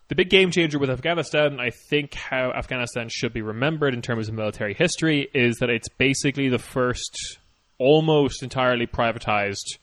[0.10, 4.27] the big game changer with Afghanistan, I think how Afghanistan should be remembered in terms
[4.27, 7.38] of military history is that it's basically the first
[7.77, 9.77] almost entirely privatized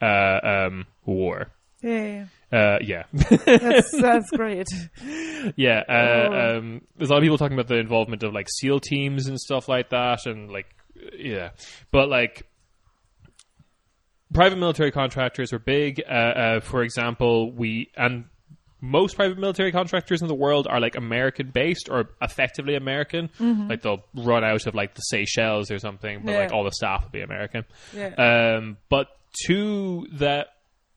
[0.00, 1.48] uh, um, war.
[1.82, 4.68] yeah, Uh, yeah, that's that's great.
[5.56, 5.82] yeah.
[5.88, 5.92] Uh,
[6.30, 6.58] Oh.
[6.58, 9.40] um, there's a lot of people talking about the involvement of like SEAL teams and
[9.40, 10.66] stuff like that, and like,
[11.18, 11.50] yeah,
[11.90, 12.46] but like.
[14.32, 16.02] Private military contractors are big.
[16.08, 18.24] Uh, uh, for example, we and
[18.80, 23.28] most private military contractors in the world are like American based or effectively American.
[23.38, 26.38] Like they'll run out of like the Seychelles or something, but Yeah.
[26.38, 27.64] like all the staff will be American.
[27.94, 28.54] Yeah.
[28.56, 29.08] Um, but
[29.48, 30.46] to that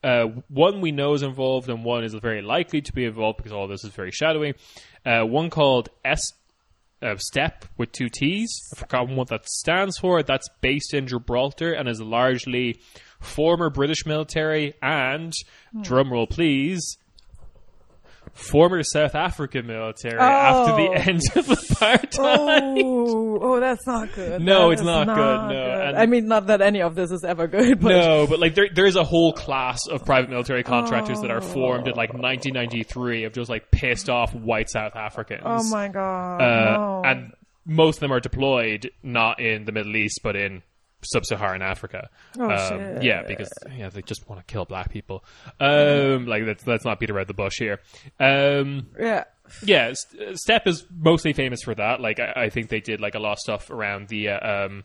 [0.05, 3.51] uh, one we know is involved and one is very likely to be involved because
[3.51, 4.53] all this is very shadowy.
[5.03, 6.21] Uh, one called S
[7.01, 8.51] uh, STTEP with two T's.
[8.73, 10.21] I've forgotten what that stands for.
[10.21, 12.79] That's based in Gibraltar and is largely
[13.19, 15.33] former British military and,
[15.75, 16.97] drumroll please,
[18.35, 20.75] former South African military after Oh.
[20.75, 22.15] the end of apartheid.
[22.19, 24.41] Oh, oh, that's not good.
[24.45, 25.15] No, That it's is not good,
[25.55, 28.39] no, and- I mean, not that any of this is ever good, but No, but
[28.39, 31.95] like there, there is a whole class of private military contractors that are formed in
[31.95, 35.41] like 1993 of just like pissed off white South Africans.
[35.45, 37.01] oh my god, Uh, no.
[37.05, 37.31] and
[37.65, 40.61] most of them are deployed not in the Middle East but in
[41.05, 42.09] sub-Saharan Africa.
[42.37, 43.03] Oh, um, shit.
[43.03, 45.23] Yeah, because yeah, they just want to kill black people.
[45.59, 47.79] Um, like let's let's not beat around the bush here.
[48.19, 49.23] Um, yeah,
[49.63, 52.01] yeah, S- STTEP is mostly famous for that.
[52.01, 54.83] Like I, I think they did like a lot of stuff around the uh, um,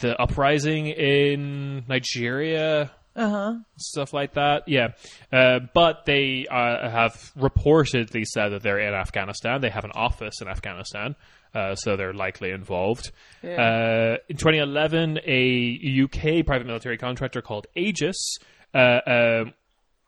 [0.00, 2.90] the uprising in Nigeria.
[3.16, 3.54] uh-huh.
[3.76, 4.88] Stuff like that, yeah.
[5.32, 9.60] Uh, but they uh, have reportedly said that they're in Afghanistan.
[9.60, 11.16] They have an office in Afghanistan,
[11.54, 13.10] uh, so they're likely involved.
[13.44, 18.38] Uh, in 2011, a UK private military contractor called Aegis
[18.74, 19.52] uh, um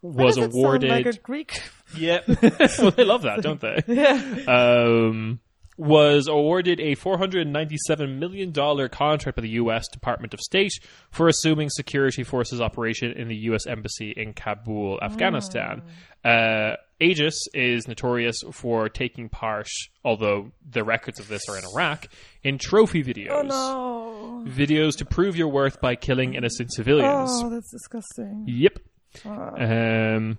[0.02, 0.90] was Does it sound awarded.
[0.90, 1.62] like a Greek.
[1.94, 2.20] Yeah.
[2.78, 3.82] well, they love that, don't they?
[4.48, 5.40] Um,
[5.76, 8.52] was awarded a $497 million
[8.88, 9.88] contract by the U.S.
[9.88, 10.72] Department of State
[11.10, 13.66] for assuming security forces operation in the U.S.
[13.66, 15.82] Embassy in Kabul, Afghanistan.
[16.24, 19.68] Uh, Aegis is notorious for taking part,
[20.04, 22.06] although the records of this are in Iraq,
[22.42, 23.30] in trophy videos.
[23.30, 24.44] Oh no.
[24.50, 27.30] Videos to prove your worth by killing innocent civilians.
[27.32, 28.44] Oh, that's disgusting.
[28.46, 28.78] Yep.
[29.24, 30.38] Um,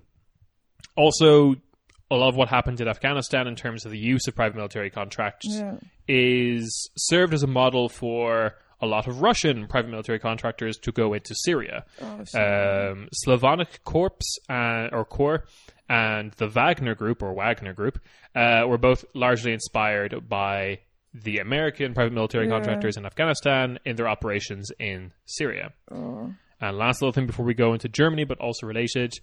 [0.96, 1.56] also,
[2.12, 4.90] a lot of what happened in Afghanistan in terms of the use of private military
[4.90, 5.76] contracts Yeah.
[6.08, 11.14] is served as a model for a lot of Russian private military contractors to go
[11.14, 11.86] into Syria.
[12.02, 12.92] Oh.
[12.92, 14.12] Um, Slavonic Corps
[14.50, 15.46] uh, or Corps
[15.94, 18.00] and the Wagner Group or Wagner Group
[18.36, 20.80] uh, were both largely inspired by
[21.14, 22.54] the American private military Yeah.
[22.56, 25.72] contractors in Afghanistan in their operations in Syria.
[25.92, 26.34] Oh.
[26.60, 29.14] And last little thing before we go into Germany, but also related,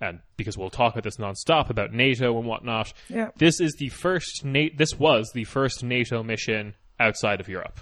[0.00, 2.92] and because we'll talk about this nonstop about NATO and whatnot.
[3.08, 3.30] Yeah.
[3.36, 4.44] This is the first.
[4.44, 7.80] Na- this was the first NATO mission outside of Europe,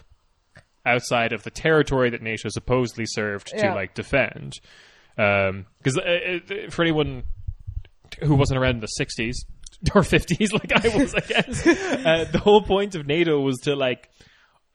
[0.86, 3.74] outside of the territory that NATO supposedly served to Yeah.
[3.74, 4.60] like defend.
[5.16, 6.00] Because uh,
[6.54, 7.24] uh, for anyone
[8.22, 9.36] who wasn't around in the '60s
[9.94, 13.76] or '50s, like I was, I guess, uh, the whole point of NATO was to
[13.76, 14.10] like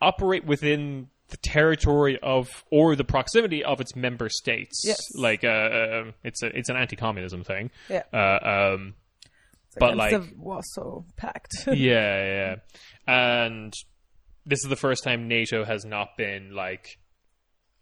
[0.02, 4.84] operate within the territory of or the proximity of its member states.
[4.86, 5.00] Yes.
[5.16, 7.72] Like uh, uh, it's a it's an anti-communism thing.
[7.90, 8.04] Yeah.
[8.14, 8.94] Uh, um,
[9.78, 11.54] but like the Warsaw Pact.
[11.68, 12.56] yeah, yeah,
[13.08, 13.74] and
[14.46, 17.00] this is the first time NATO has not been like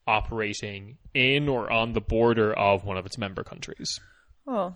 [0.07, 3.99] operating in or on the border of one of its member countries.
[4.47, 4.73] oh,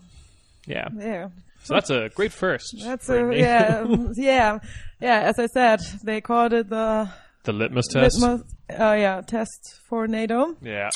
[0.68, 1.30] Yeah, yeah.
[1.64, 2.76] so that's a great first.
[2.84, 4.60] That's a yeah, yeah,
[5.00, 5.20] yeah.
[5.22, 7.10] As I said, they called it the
[7.44, 8.20] the litmus test.
[8.20, 10.58] litmus, uh, yeah, test for NATO.
[10.62, 10.90] Yeah,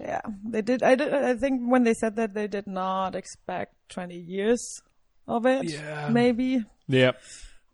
[0.00, 0.82] Yeah, they did.
[0.82, 1.12] I did.
[1.12, 4.80] I think when they said that, they did not expect twenty years
[5.28, 5.64] of it.
[5.64, 6.08] Yeah.
[6.08, 7.12] maybe, yeah.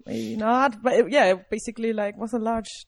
[0.04, 0.82] maybe not.
[0.82, 2.86] But it, yeah, it basically like was a large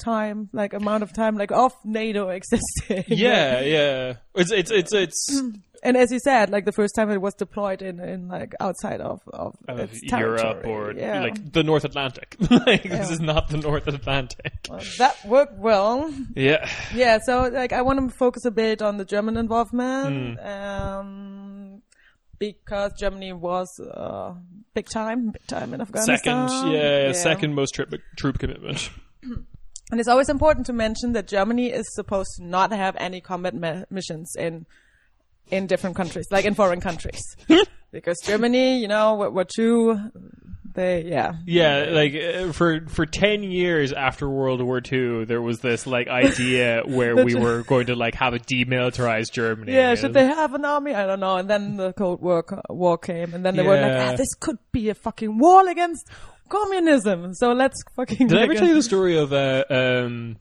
[0.00, 3.04] time, like amount of time, like of NATO existing.
[3.08, 4.14] Yeah, yeah.
[4.34, 5.42] It's it's it's it's
[5.82, 9.00] and as you said, like the first time it was deployed in in like outside
[9.00, 9.56] of of,
[10.02, 11.20] Europe or yeah.
[11.20, 12.36] like the North Atlantic.
[12.50, 14.52] like this is not the North Atlantic.
[14.68, 16.12] Well, that worked well.
[16.34, 16.68] Yeah.
[16.94, 20.46] Yeah, so like I want to focus a bit on the German involvement, Hmm.
[20.46, 21.82] um,
[22.38, 24.34] because Germany was uh,
[24.74, 26.16] big time, big time in Afghanistan.
[26.16, 26.72] Second, Afghanistan.
[26.72, 28.90] yeah, second most troop troop commitment.
[29.90, 33.54] And it's always important to mention that Germany is supposed to not have any combat
[33.54, 34.66] ma- missions in
[35.50, 37.22] in different countries, like in foreign countries,
[37.92, 39.98] because Germany, you know, were, were true.
[40.72, 45.58] They, yeah, Yeah, like uh, for for ten years after World War II, there was
[45.58, 49.72] this like idea where we were going to like have a demilitarized Germany.
[49.72, 50.94] Yeah, should they have an army?
[50.94, 51.36] I don't know.
[51.36, 54.58] And then the Cold War war came, and then they were like, ah, "This could
[54.70, 56.06] be a fucking war against
[56.50, 58.26] communism." So let's fucking.
[58.28, 60.36] Did I ever tell you the story of uh, um,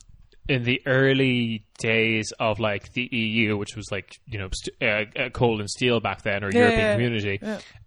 [0.47, 5.19] in the early days of like the EU, which was like you know st- uh,
[5.25, 7.39] uh, coal and steel back then, or Yeah, European yeah, Community?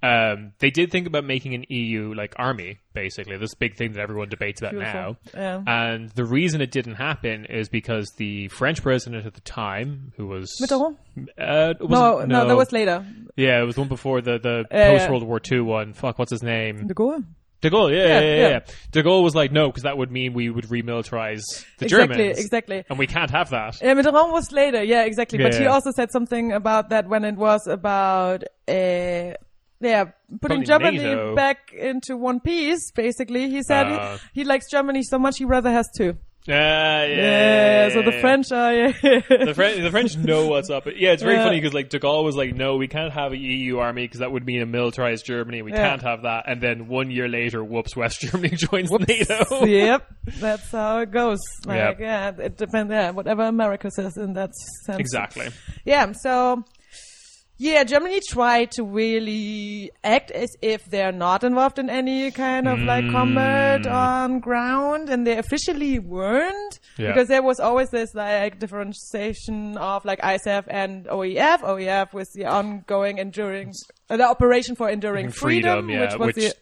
[0.03, 3.37] Um, they did think about making an EU like army, basically.
[3.37, 5.17] This big thing that everyone debates about now.
[5.25, 5.41] Beautiful.
[5.41, 5.63] Yeah.
[5.67, 10.27] And the reason it didn't happen is because the French president at the time, who
[10.29, 10.97] was Mitterrand?
[11.39, 13.05] uh, No, wasn't- no, that was later.
[13.37, 15.11] yeah, it was one before the the Yeah, post.
[15.11, 15.93] World War II one.
[15.95, 16.87] Fuck, what's his name?
[16.87, 17.25] De Gaulle.
[17.63, 18.49] De Gaulle, yeah, Yeah, yeah, yeah.
[18.49, 18.61] yeah.
[18.91, 21.41] De Gaulle was like, no, because that would mean we would remilitarize
[21.79, 22.39] the Exactly, Germans.
[22.39, 22.85] exactly.
[22.91, 23.81] And we can't have that.
[23.81, 24.83] Yeah, Mitterrand was later.
[24.83, 25.39] Yeah, exactly.
[25.39, 29.33] But he also said something about that when it was about, uh,
[29.81, 30.05] yeah,
[30.41, 31.35] putting Probably Germany NATO.
[31.35, 32.91] back into one piece.
[32.93, 34.19] Basically, he said Uh.
[34.35, 36.17] he, he likes Germany so much he rather has two.
[36.49, 38.75] Uh, yeah, Yeah, so the French are.
[38.75, 38.91] Yeah.
[39.29, 40.87] the French, the French know what's up.
[40.87, 41.45] Yeah, it's very Yeah.
[41.45, 44.19] funny because like De Gaulle was like, "No, we can't have an EU army because
[44.21, 45.63] that would mean a militarized Germany.
[45.63, 45.89] We Yeah.
[45.91, 49.65] can't have that." And then one year later, whoops, West Germany joins NATO.
[49.67, 50.05] yep,
[50.41, 51.39] that's how it goes.
[51.65, 52.91] Like, yeah, it depends.
[52.91, 54.51] Yeah, whatever America says in that
[54.87, 54.99] sense.
[54.99, 55.49] exactly.
[55.85, 56.65] Yeah, so
[57.59, 62.79] yeah, Germany tried to really act as if they're not involved in any kind of
[62.81, 63.93] like combat Mm.
[63.93, 67.09] on ground, and they officially weren't Yeah.
[67.09, 71.61] because there was always this like differentiation of like ISAF and OEF.
[71.63, 73.73] OEF was the ongoing enduring,
[74.11, 76.55] uh, the operation for enduring freedom, yeah, which was the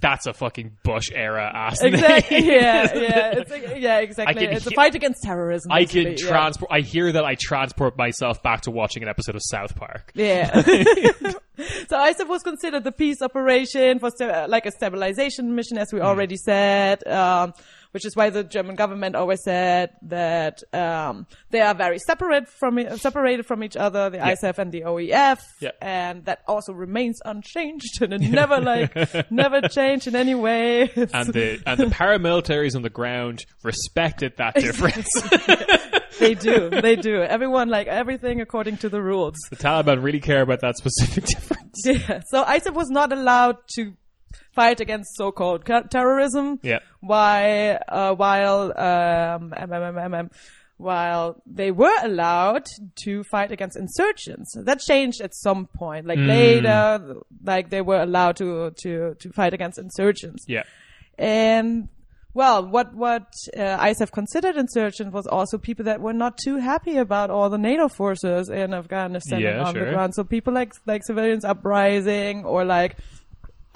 [0.00, 2.40] that's a fucking Bush era ass Exactly.
[2.40, 2.50] name.
[2.56, 4.46] Yeah, yeah, it's like, yeah, exactly.
[4.46, 5.70] It's a fight against terrorism.
[5.72, 6.28] I basically, can yeah.
[6.30, 6.70] transport.
[6.72, 10.10] I hear that I transport myself back to watching an episode of South Park.
[10.14, 10.60] Yeah.
[10.62, 16.00] so ISAF was considered the peace operation for sta- like a stabilization mission, as we
[16.00, 16.06] Hmm.
[16.06, 17.06] already said.
[17.06, 17.52] Um,
[17.96, 22.78] which is why the German government always said that um, they are very separate from
[22.98, 25.70] separated from each other, the ISAF and the OEF, Yeah.
[25.80, 28.92] and that also remains unchanged and it never like
[29.30, 30.90] never changed in any way.
[31.14, 35.08] And the and the paramilitaries on the ground respected that difference.
[36.18, 37.22] they do, they do.
[37.22, 39.36] Everyone like everything according to the rules.
[39.48, 41.80] the Taliban really care about that specific difference.
[41.86, 42.20] Yeah.
[42.30, 43.94] So ISAF was not allowed to
[44.52, 46.58] fight against so-called ca- terrorism.
[46.62, 46.80] Yeah.
[47.00, 50.30] Why, uh, while, um, mm, mm, mm, mm,
[50.78, 52.66] while they were allowed
[53.04, 54.54] to fight against insurgents.
[54.62, 56.06] That changed at some point.
[56.06, 60.44] Like later, like they were allowed to, to, to fight against insurgents.
[60.46, 60.64] Yeah.
[61.18, 61.88] And
[62.34, 66.98] well, what what uh, ISAF considered insurgents was also people that were not too happy
[66.98, 69.86] about all the NATO forces in Afghanistan Yeah, and on sure.
[69.86, 70.14] the ground.
[70.14, 72.98] So people like like civilians uprising or like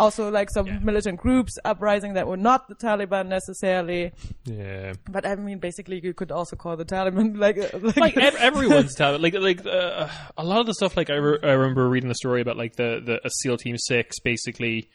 [0.01, 4.13] also like some militant groups uprising that were not the Taliban necessarily.
[4.45, 4.95] Yeah.
[5.09, 8.37] But I mean, basically, you could also call the Taliban like uh, like, like ev-
[8.37, 9.21] everyone's Taliban.
[9.21, 10.97] Like like uh, a lot of the stuff.
[10.97, 13.77] Like I, re- I remember reading the story about like the the a SEAL Team
[13.77, 14.89] Six basically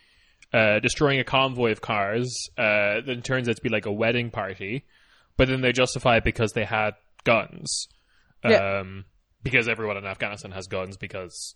[0.53, 2.49] uh, destroying a convoy of cars.
[2.57, 4.85] Uh, then turns out to be like a wedding party,
[5.37, 7.87] but then they justify it because they had guns.
[8.43, 8.79] Yeah.
[8.79, 9.05] Um,
[9.43, 11.55] because everyone in Afghanistan has guns because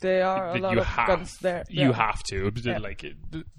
[0.00, 1.64] there are a lot of have guns there.
[1.68, 2.78] you have to Yeah.
[2.78, 3.04] like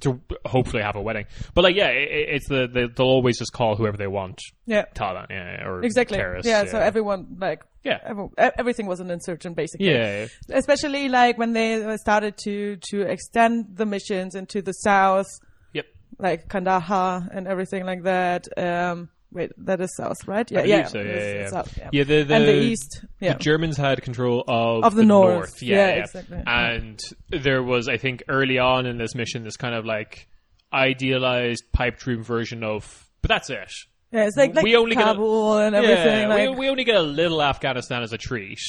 [0.01, 1.25] to hopefully have a wedding.
[1.53, 4.85] But like yeah, it, it's the they, they'll always just call whoever they want yeah.
[4.95, 6.17] Taliban yeah, or Exactly.
[6.17, 6.47] terrorists.
[6.47, 7.99] Yeah, So everyone like Yeah.
[8.05, 9.91] every- everything was an insurgent basically.
[9.91, 10.27] yeah.
[10.49, 15.27] especially like when they started to to extend the missions into the south
[15.73, 15.85] Yep.
[16.19, 20.99] like kandahar and everything like that um wait that is south right yeah yeah, so,
[20.99, 21.47] yeah, yeah, yeah.
[21.49, 21.89] south, yeah.
[21.91, 25.61] Yeah, the, the, and the east yeah the Germans had control of, Of the north.
[25.61, 26.03] Yeah, Yeah, yeah.
[26.03, 26.43] exactly.
[26.47, 30.27] And there was, I think, early on in this mission, this kind of like
[30.73, 33.71] idealized pipe dream version of, but that's it.
[34.11, 36.69] yeah it's like like We only get a- kabul and everything yeah, like we, we
[36.69, 38.59] only get a little Afghanistan as a treat.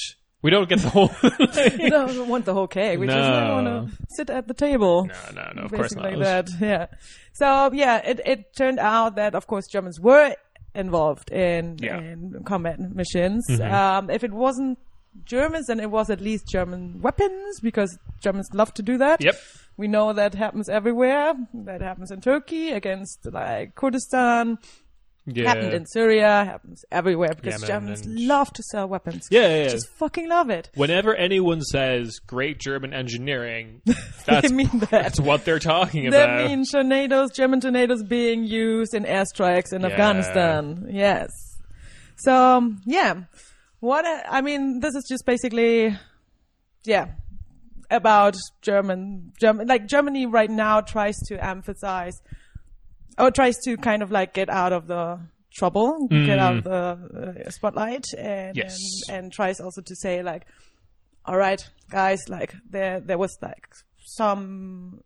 [0.42, 1.11] We don't get the whole.
[1.79, 5.14] you don't want the whole cake we just want to sit at the table no,
[5.35, 6.05] no, no, of course not.
[6.05, 6.49] like that.
[6.61, 6.87] Yeah.
[7.35, 10.35] So yeah, it it turned out that of course Germans were
[10.74, 11.98] involved in Yeah.
[11.98, 12.37] Mm-hmm.
[12.37, 13.44] in combat missions.
[13.61, 14.78] Um, if it wasn't
[15.24, 19.20] Germans, then it was at least German weapons because Germans love to do that.
[19.22, 19.35] Yep.
[19.76, 21.35] We know that happens everywhere.
[21.54, 24.59] That happens in Turkey against like Kurdistan.
[25.34, 25.48] Yeah.
[25.48, 26.44] Happened in Syria.
[26.44, 29.26] Happens everywhere because Yemen Germans and- love to sell weapons.
[29.30, 29.68] Yeah, yeah, yeah.
[29.68, 30.70] Just fucking love it.
[30.74, 33.82] Whenever anyone says "great German engineering,"
[34.26, 34.90] that's mean that.
[34.90, 36.26] that's what they're talking about.
[36.26, 39.88] That means tornadoes, German tornadoes being used in airstrikes in Yeah.
[39.88, 40.86] Afghanistan.
[40.90, 41.28] Yes.
[42.16, 43.14] So, um, yeah.
[43.80, 45.96] What, I I mean, this is just basically,
[46.84, 47.12] yeah,
[47.90, 52.20] about German, German, like Germany right now tries to emphasize,
[53.20, 55.18] or tries to kind of like get out of the
[55.52, 58.76] trouble, get out of the uh, spotlight and, Yes.
[59.09, 60.46] and, and tries also to say like,
[61.26, 63.66] all right, guys, like there, there was like
[64.06, 65.02] some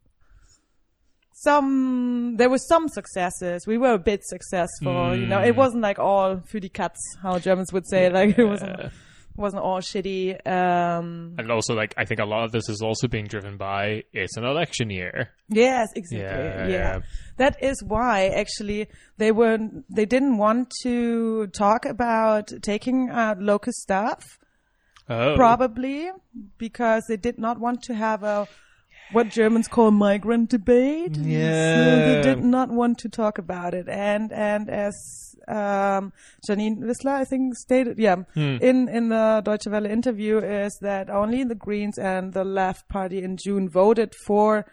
[1.33, 3.67] some there was some successes.
[3.67, 5.41] We were a bit successful, you know.
[5.43, 8.09] It wasn't like all für die Katz, how Germans would say.
[8.09, 8.93] Like it wasn't
[9.37, 10.35] wasn't all shitty.
[10.47, 14.05] Um And also, like, I think a lot of this is also being driven by
[14.13, 15.31] it's an election year.
[15.49, 16.45] Yes, exactly.
[16.45, 17.01] Yeah, Yeah, yeah.
[17.37, 19.59] That is why actually they were
[19.91, 24.39] they didn't want to talk about taking out local staff
[25.07, 26.11] Oh, probably
[26.57, 28.49] because they did not want to have a
[29.13, 31.17] what Germans call migrant debate.
[31.17, 33.87] So they did not want to talk about it.
[33.89, 34.95] And and as
[35.49, 36.13] um,
[36.49, 38.57] Janine Wissler, I think, stated, yeah, Hmm.
[38.61, 43.23] in in the Deutsche Welle interview, is that only the Greens and the Left Party
[43.23, 44.65] in June voted for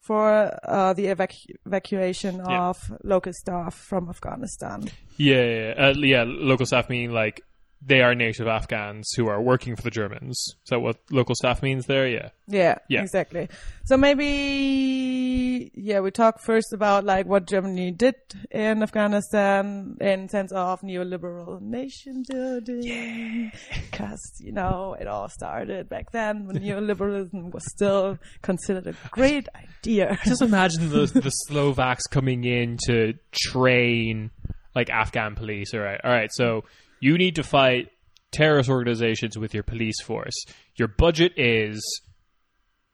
[0.00, 4.84] for uh, the evac- evacuation of local staff from Afghanistan.
[5.16, 5.86] Yeah, yeah, yeah.
[5.88, 6.24] Uh, yeah.
[6.26, 7.42] Local staff mean like
[7.80, 10.36] they are native Afghans who are working for the Germans.
[10.36, 12.08] Is that what local staff means there?
[12.08, 12.30] Yeah.
[12.48, 13.02] Yeah, Yeah.
[13.02, 13.48] exactly.
[13.84, 18.14] So maybe, yeah, we talk first about like what Germany did
[18.50, 23.52] in Afghanistan in sense of neoliberal nation building.
[23.90, 29.48] Because, you know, it all started back then when neoliberalism was still considered a great
[29.54, 30.18] idea.
[30.24, 34.30] Just imagine the the Slovaks coming in to train
[34.74, 35.72] like Afghan police.
[35.74, 36.30] All right, all right.
[36.32, 36.64] So
[37.00, 37.90] you need to fight
[38.30, 40.34] terrorist organizations with your police force.
[40.76, 41.82] Your budget is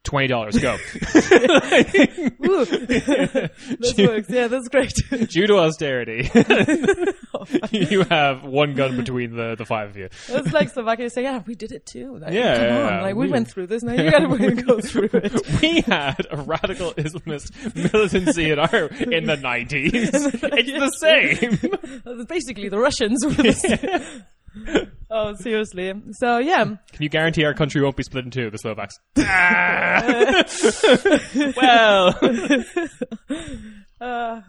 [0.05, 0.57] twenty dollars.
[0.59, 0.74] Go.
[2.46, 2.64] Ooh.
[2.66, 4.28] this works.
[4.30, 4.92] Yeah, that's great.
[5.28, 6.30] Due to austerity,
[7.34, 10.09] oh, you have one gun between the the five of you.
[10.28, 12.18] It's like Slovakia say, yeah, we did it too.
[12.18, 13.02] Like, Yeah, come yeah, on.
[13.02, 13.82] Like, we We- went through this.
[13.82, 15.61] Now you gotta go through it.
[15.61, 20.11] We had a radical Islamist militancy in our in the nineties.
[20.12, 22.26] It's the same.
[22.26, 23.24] Basically the Russians.
[23.24, 23.64] With this.
[25.14, 25.92] Oh, seriously.
[26.12, 28.50] So yeah, Can you guarantee our country won't be split in two?
[28.50, 28.98] The Slovaks.
[31.56, 32.14] Well,
[34.00, 34.40] uh,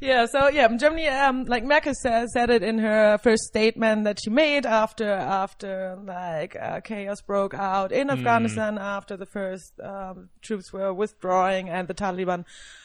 [0.00, 0.26] yeah.
[0.26, 4.30] So yeah, Germany, um, like Merkel said, said it in her first statement that she
[4.30, 10.72] made after after like uh, chaos broke out in Afghanistan after the first um, troops
[10.72, 12.44] were withdrawing and the Taliban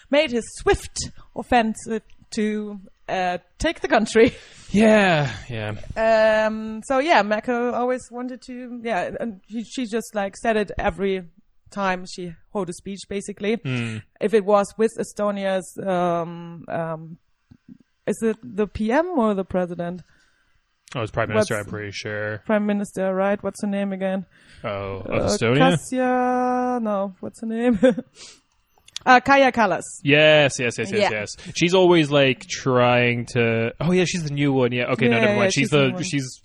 [0.10, 0.98] made his swift
[1.36, 2.80] offensive to
[3.10, 4.34] uh, take the country.
[4.72, 5.76] yeah, yeah.
[6.48, 10.72] Um, so yeah, Merkel always wanted to, yeah, and she, she just like said it
[10.78, 11.24] every
[11.72, 13.58] time she hold a speech, basically.
[14.22, 17.18] If it was with Estonia's, um, um,
[18.06, 20.02] is it the PM or the president?
[20.96, 21.56] I was prime minister.
[21.56, 22.44] What's- I'm pretty sure.
[22.46, 23.42] Prime Minister, right?
[23.42, 24.28] What's her name again?
[24.64, 25.58] Oh, of Uh, Estonia.
[25.58, 27.80] Kasia, no, what's her name?
[29.06, 29.84] uh, Kaja Kallas.
[30.04, 31.10] Yes, yes, yes, yes, Yeah.
[31.12, 31.36] yes.
[31.56, 33.74] She's always like trying to.
[33.80, 34.72] Oh yeah, she's the new one.
[34.72, 34.86] Yeah.
[34.94, 35.54] Okay, no, Yeah, never yeah, mind.
[35.54, 36.04] she's she's the the new one.
[36.04, 36.42] she's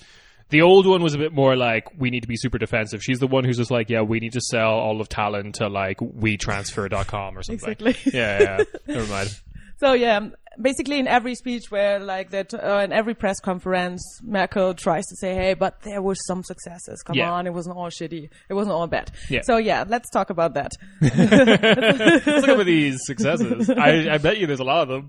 [0.50, 3.02] the old one was a bit more like we need to be super defensive.
[3.02, 5.68] She's the one who's just like, yeah, we need to sell all of Tallinn to
[5.68, 7.70] like WeTransfer.com or something.
[7.70, 7.96] Exactly.
[8.12, 8.58] Yeah, yeah.
[8.58, 8.64] yeah.
[8.94, 9.40] Never mind.
[9.78, 10.28] So yeah,
[10.60, 15.16] basically in every speech where like that, uh, in every press conference, Merkel tries to
[15.16, 17.02] say, "Hey, but there were some successes.
[17.06, 17.30] Come Yeah.
[17.32, 18.28] on, it wasn't all shitty.
[18.48, 19.40] It wasn't all bad." Yeah.
[19.44, 20.72] So yeah, let's talk about that.
[21.00, 23.70] Let's look over these successes.
[23.76, 25.08] I, I bet you there's a lot of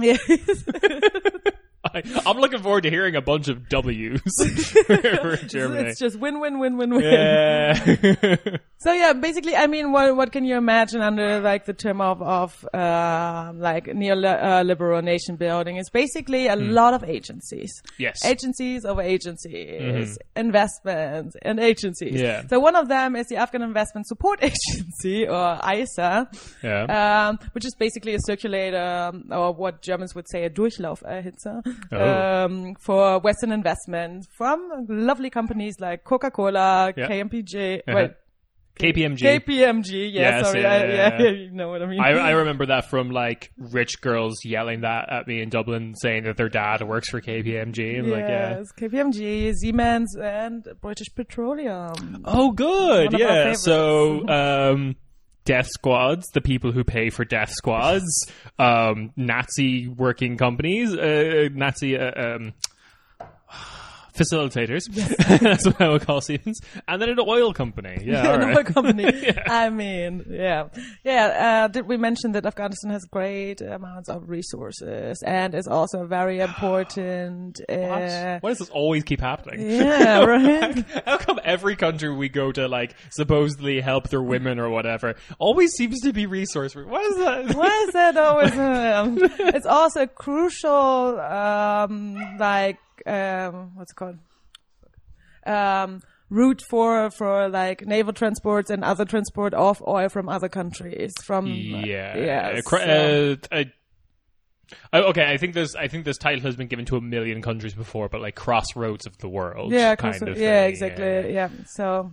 [0.00, 0.16] yeah.
[1.94, 4.20] I, I'm looking forward to hearing a bunch of W's
[4.86, 5.90] for Germany.
[5.90, 7.02] it's just win, win, win, win, win.
[7.02, 8.56] Yeah.
[8.80, 12.22] So yeah, basically, I mean, what what can you imagine under like the term of
[12.22, 15.76] of uh, like neoliberal nation building?
[15.76, 18.24] It's basically a lot of agencies, yes.
[18.24, 22.20] agencies of agencies, investments and agencies.
[22.20, 22.46] Yeah.
[22.48, 26.28] So one of them is the Afghan Investment Support Agency or ISA,
[26.62, 27.28] yeah.
[27.28, 32.44] um, which is basically a circulator um, or what Germans would say a Durchlauferhitzer Oh.
[32.44, 37.08] um, for Western investment from lovely companies like Coca-Cola, Yeah.
[37.08, 37.94] KMPG, Uh-huh.
[37.94, 38.10] wait,
[38.78, 39.18] KPMG.
[39.18, 40.12] KPMG.
[40.12, 41.98] Yeah, Yes, sorry, yeah, I, yeah, yeah, you know what I mean.
[42.00, 46.24] I, I remember that from like rich girls yelling that at me in Dublin, saying
[46.24, 47.98] that their dad works for KPMG.
[47.98, 48.58] And like, yeah.
[48.58, 52.22] yes, KPMG, Siemens, and British Petroleum.
[52.24, 53.12] Oh, good.
[53.14, 53.54] One Yeah.
[53.54, 54.94] So, um,
[55.48, 58.04] death squads, the people who pay for death squads,
[58.58, 62.52] um, Nazi working companies, uh, Nazi, uh, um,
[64.18, 64.82] facilitators.
[65.40, 66.60] That's what I would call Siemens.
[66.86, 67.96] And then an oil company.
[68.08, 68.34] Yeah.
[68.34, 68.66] Another right.
[68.66, 69.32] company.
[69.46, 70.68] I mean, yeah,
[71.04, 71.64] yeah.
[71.64, 76.40] Uh, did we mention that Afghanistan has great amounts of resources and is also very
[76.48, 77.60] important?
[77.68, 78.42] Uh, What?
[78.42, 79.70] Why does this always keep happening?
[79.70, 80.84] yeah, right.
[81.04, 85.72] How come every country we go to, like, supposedly help their women or whatever, always
[85.72, 86.74] seems to be resource?
[86.74, 87.54] Why is that?
[87.54, 88.52] Why is that always?
[88.58, 89.18] Um,
[89.54, 94.18] it's also crucial, um, like um, what's it called?
[95.46, 101.12] Um, route for for like naval transports and other transport of oil from other countries.
[101.24, 102.16] From Yeah.
[102.18, 102.52] yeah.
[102.58, 103.64] Uh, so- uh, uh,
[104.92, 105.74] oh, okay, I think this.
[105.74, 109.06] I think this title has been given to a million countries before, but like crossroads
[109.06, 110.38] of the world, yeah, kind of.
[110.38, 111.32] yeah, thing, exactly.
[111.34, 111.48] Yeah.
[111.66, 112.12] So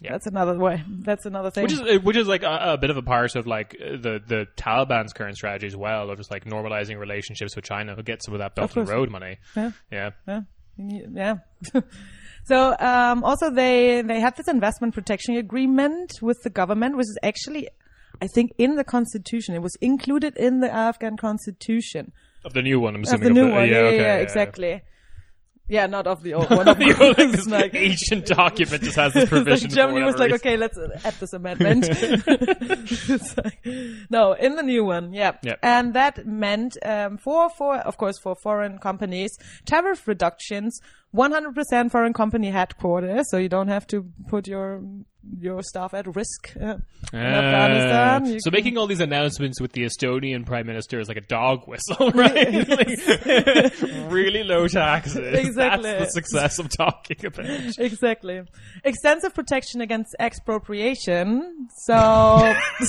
[0.00, 0.12] Yeah.
[0.12, 0.84] that's another way.
[0.88, 1.64] That's another thing.
[1.64, 4.46] Which is which is like a, a bit of a part of like the the
[4.56, 8.34] Taliban's current strategy as well, of just like normalizing relationships with China, to get some
[8.34, 8.88] of that Belt and.
[8.88, 9.38] Road money.
[9.56, 9.70] yeah.
[9.90, 10.40] Yeah, Yeah.
[11.12, 11.34] Yeah.
[12.44, 17.18] so um, also they they had this investment protection agreement with the government, which is
[17.24, 17.68] actually,
[18.22, 19.56] I think, in the constitution.
[19.56, 22.12] It was included in the Afghan constitution
[22.44, 22.94] of the new one.
[22.94, 23.28] I'm assuming.
[23.30, 23.68] of the of new the, one.
[23.68, 24.82] Yeah, Yeah, okay, yeah, yeah, exactly.
[25.68, 26.66] Yeah, not of the old one.
[26.66, 29.68] Of the old, this like- ancient document just has this like provision.
[29.70, 30.48] for Germany was like, reason.
[30.48, 31.88] okay, let's add this amendment.
[33.36, 33.66] Like-
[34.10, 35.32] no, in the new one, yeah.
[35.42, 35.58] Yep.
[35.62, 40.80] And that meant um, for for of course for foreign companies tariff reductions,
[41.14, 44.82] 100% foreign company headquarters, so you don't have to put your
[45.40, 46.76] your staff at risk uh,
[47.12, 48.26] in Afghanistan.
[48.26, 48.38] You Ah.
[48.40, 51.66] So can- making all these announcements with the Estonian prime minister is like a dog
[51.68, 52.68] whistle, right?
[52.68, 52.88] Like,
[54.10, 55.16] really low taxes.
[55.38, 55.90] Exactly.
[55.90, 57.78] That's the success I'm talking about.
[57.78, 58.42] exactly
[58.84, 62.54] extensive protection against expropriation so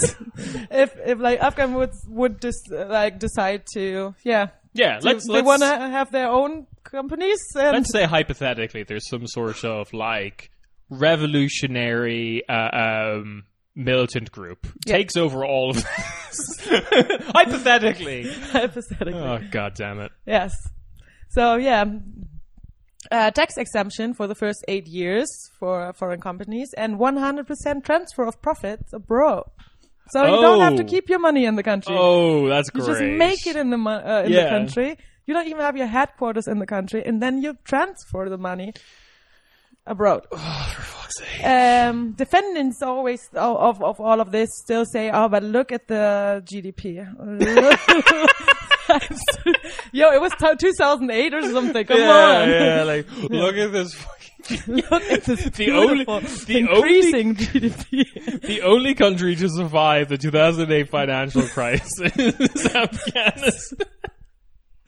[0.71, 5.27] if if like afghan would would just uh, like decide to yeah Yeah, to- let's
[5.27, 9.91] they want to have their own companies and let's say hypothetically there's some sort of
[9.93, 10.51] like
[10.89, 12.69] revolutionary uh,
[13.17, 13.43] um,
[13.75, 14.97] militant group Yeah.
[14.97, 16.69] takes over all of this.
[17.33, 18.23] hypothetically.
[18.51, 20.11] hypothetically Oh god damn it.
[20.25, 20.51] yes
[21.29, 21.85] so yeah
[23.11, 28.41] uh, tax exemption for the first eight years for foreign companies and 100% transfer of
[28.41, 29.43] profits abroad
[30.11, 30.87] so you don't have to Oh.
[30.87, 32.87] keep your money in the country Oh, that's You great.
[32.87, 34.97] just make it in the uh, in the country.
[35.27, 38.73] You don't even have your headquarters in the country, and then you transfer the money
[39.89, 40.25] abroad.
[40.33, 41.45] Fuck's sake.
[41.45, 46.41] Um, defendants always of, of all of this still say, "Oh, but look at the
[46.45, 46.99] GDP."
[49.91, 51.85] Yo, it was t- 2008 or something.
[51.85, 56.57] Come yeah, on, yeah, like look at this fucking look at this The only- the
[56.57, 58.41] increasing GDP.
[58.41, 63.87] The only country to survive the 2008 financial crisis is Afghanistan.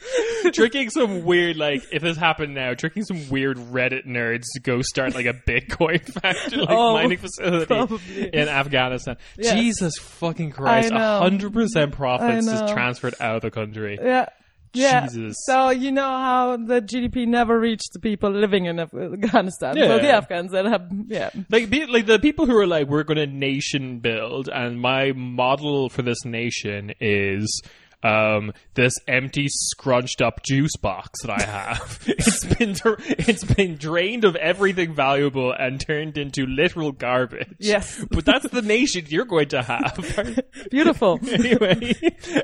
[0.54, 4.82] tricking some weird, like, if this happened now, tricking some weird Reddit nerds to go
[4.82, 8.30] start like a Bitcoin factory, like Oh, mining facility probably.
[8.34, 9.18] in Afghanistan.
[9.38, 9.54] Yes.
[9.54, 10.92] Jesus fucking Christ!
[10.92, 13.98] Hundred percent profits I just transferred out of the country.
[14.02, 14.26] Yeah.
[14.74, 15.06] Yeah.
[15.08, 15.36] Jesus.
[15.46, 19.74] So you know how the GDP never reached the people living in Af- Afghanistan.
[19.76, 19.98] So Yeah.
[19.98, 21.30] the Afghans that have, yeah.
[21.50, 25.12] Like, be, like the people who are like, we're going to nation build, and my
[25.12, 27.62] model for this nation is
[28.04, 32.04] um, this empty, scrunched up juice box that I have.
[32.08, 32.76] it's been
[33.10, 37.56] it's been drained of everything valuable and turned into literal garbage.
[37.60, 38.04] Yes.
[38.10, 40.40] but that's the nation you're going to have.
[40.72, 41.20] Beautiful.
[41.32, 41.94] anyway,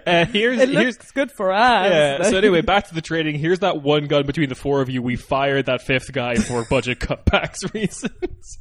[0.05, 0.97] uh, here's it here's.
[0.97, 1.91] looks good for us.
[1.91, 3.39] Yeah, so anyway, back to the trading.
[3.39, 5.01] Here's that one gun between the four of you.
[5.01, 8.60] We fired that fifth guy for budget cutbacks reasons.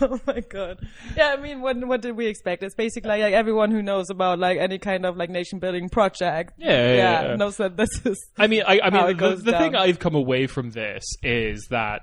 [0.00, 0.86] oh my god.
[1.16, 2.62] Yeah, I mean, what what did we expect?
[2.62, 6.27] It's basically like, everyone who knows about like any kind of like nation building project.
[6.58, 7.36] Yeah, yeah, yeah.
[7.36, 8.18] knows that this is.
[8.38, 9.74] I mean, I, I mean, the, the thing.
[9.74, 12.02] I've come away from this is that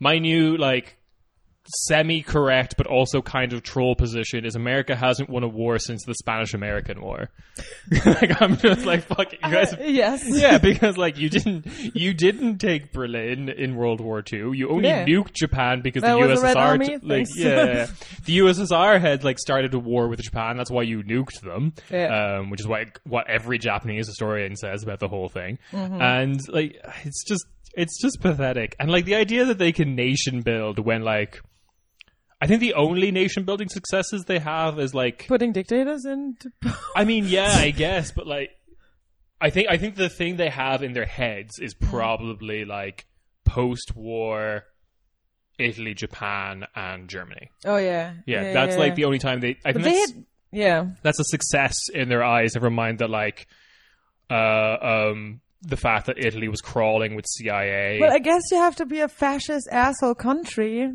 [0.00, 0.96] my new like
[1.66, 6.14] semi-correct but also kind of troll position is America hasn't won a war since the
[6.14, 7.30] Spanish-American War.
[8.04, 9.72] like I'm just like fuck it, you guys.
[9.72, 10.24] Uh, yes.
[10.28, 14.50] yeah, because like you didn't you didn't take Berlin in World War II.
[14.56, 15.04] You only Yeah.
[15.04, 17.30] nuked Japan because That the was the Red USSR like Thanks.
[17.36, 17.86] yeah,
[18.24, 20.56] the USSR had like started a war with Japan.
[20.56, 21.74] That's why you nuked them.
[21.90, 22.38] Yeah.
[22.38, 25.58] Um, which is what what every Japanese historian says about the whole thing.
[25.72, 26.00] Mm-hmm.
[26.00, 27.44] And like it's just
[27.74, 28.76] it's just pathetic.
[28.78, 31.40] And like the idea that they can nation build when like
[32.42, 36.36] I think the only nation building successes they have is like Putting dictators in.
[36.96, 38.50] I mean, yeah, I guess, but like,
[39.40, 43.06] I think I think the thing they have in their heads is probably like
[43.44, 44.64] post-war
[45.56, 47.50] Italy, Japan, and Germany.
[47.64, 48.14] Oh yeah.
[48.26, 49.56] Yeah, that's like the only time they.
[49.64, 50.86] I But think they that's, had, yeah.
[51.02, 52.56] that's a success in their eyes.
[52.56, 53.46] Never mind that, like,
[54.30, 58.74] uh, um, the fact that Italy was crawling with CIA Well, I guess you have
[58.76, 60.90] to be a fascist asshole country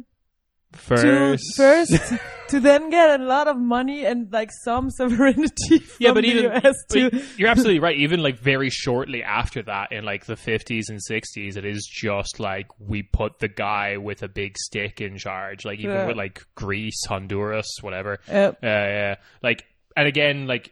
[0.73, 1.01] first.
[1.03, 2.13] to first
[2.49, 6.29] to then get a lot of money and like some sovereignty from yeah, but the
[6.29, 7.97] even US to you're absolutely right.
[7.97, 12.39] Even like very shortly after that, in like the 50s and 60s, it is just
[12.39, 15.65] like we put the guy with a big stick in charge.
[15.65, 16.07] Like even Yeah.
[16.07, 18.19] with like Greece, Honduras, whatever.
[18.29, 19.65] uh, Uh, yeah, like
[19.95, 20.71] and again, like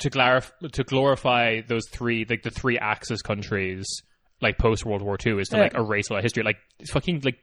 [0.00, 3.86] to clarify, to glorify those three, like the three Axis countries,
[4.40, 5.62] like post World War II, is to Yeah.
[5.64, 6.42] like erase all that history.
[6.42, 6.56] Like
[6.90, 7.38] fucking like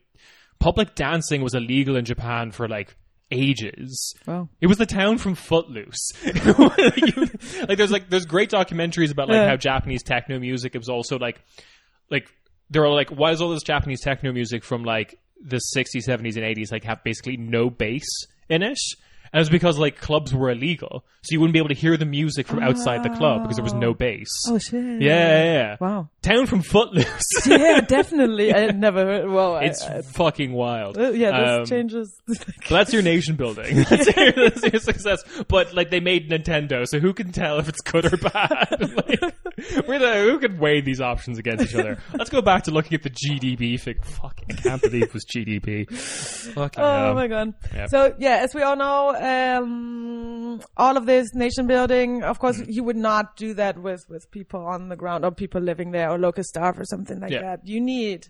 [0.62, 2.96] public dancing was illegal in Japan for like
[3.32, 4.14] ages.
[4.26, 6.12] well, It was the town from Footloose.
[7.68, 9.48] Like there's like there's great documentaries about like Yeah.
[9.50, 10.76] how Japanese techno music.
[10.76, 11.42] It was also like
[12.10, 12.30] like
[12.70, 16.36] there are like why is all this Japanese techno music from like the 60s, 70s,
[16.38, 18.06] and 80s like have basically no bass
[18.50, 18.80] in it.
[19.34, 21.96] And it was because like clubs were illegal, so you wouldn't be able to hear
[21.96, 24.28] the music from outside the club because there was no bass.
[24.50, 25.02] Oh shit!
[25.02, 25.78] yeah, yeah, yeah.
[25.80, 26.10] Wow.
[26.22, 27.08] Town from Footloose.
[27.46, 28.54] Yeah, definitely.
[28.54, 29.30] I never heard.
[29.30, 30.98] Well, it's I, fucking wild.
[30.98, 32.22] uh, yeah, this Um, changes.
[32.70, 33.78] That's your nation building.
[33.90, 35.24] That's your, that's your success.
[35.48, 38.68] But like they made Nintendo, so who can tell if it's good or bad?
[38.80, 41.98] like, the, who can weigh these options against each other?
[42.14, 44.04] Let's go back to looking at the GDP figure.
[44.04, 45.90] Fuck, I can't believe it was GDP.
[46.54, 47.14] Fucking Oh hell.
[47.16, 47.54] my god!
[47.74, 47.90] Yep.
[47.90, 52.24] So yeah, as we all know, um, all of this nation building.
[52.24, 52.74] Of course, Mm.
[52.74, 56.10] you would not do that with with people on the ground or people living there
[56.12, 57.42] or local staff or something like Yeah.
[57.42, 57.68] that.
[57.68, 58.28] You need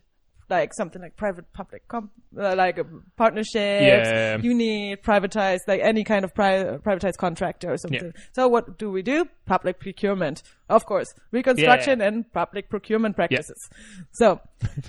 [0.52, 2.84] like something like private public com- uh, like uh,
[3.16, 3.56] partnerships.
[3.56, 4.38] Yeah.
[4.38, 8.12] You need privatized like any kind of pri- privatized contractor or something.
[8.14, 8.22] Yeah.
[8.34, 9.26] So what do we do?
[9.46, 13.70] Public procurement, of course, reconstruction and public procurement practices.
[14.12, 14.42] So,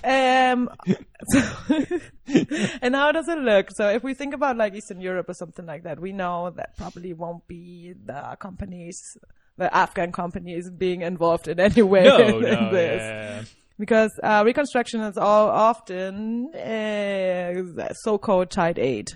[0.05, 0.69] um,
[1.29, 1.41] so
[2.83, 3.69] and how does it look?
[3.75, 6.77] So if we think about like Eastern Europe or something like that, we know that
[6.77, 9.17] probably won't be the companies,
[9.57, 13.55] the Afghan companies being involved in any way No, in no, this.
[13.83, 19.09] Because uh, reconstruction is all often uh, so-called tied aid.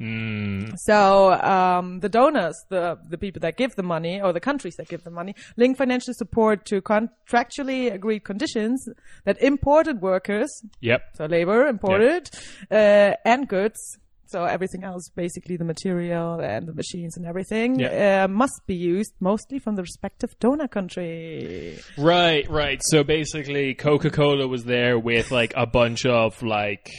[0.00, 4.74] Mm, So um, the donors, the the people that give the money, or the countries
[4.76, 8.78] that give the money, link financial support to contractually agreed conditions
[9.24, 11.02] that imported workers, yep.
[11.14, 12.28] so labor imported,
[12.70, 13.80] uh, and goods,
[14.28, 18.24] so everything else, basically the material and the machines and everything, Yeah.
[18.24, 21.78] uh, must be used mostly from the respective donor country.
[21.96, 22.80] Right, right.
[22.82, 26.90] So basically, Coca Cola was there with like a bunch of like,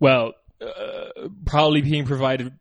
[0.00, 2.52] well, uh, probably being provided.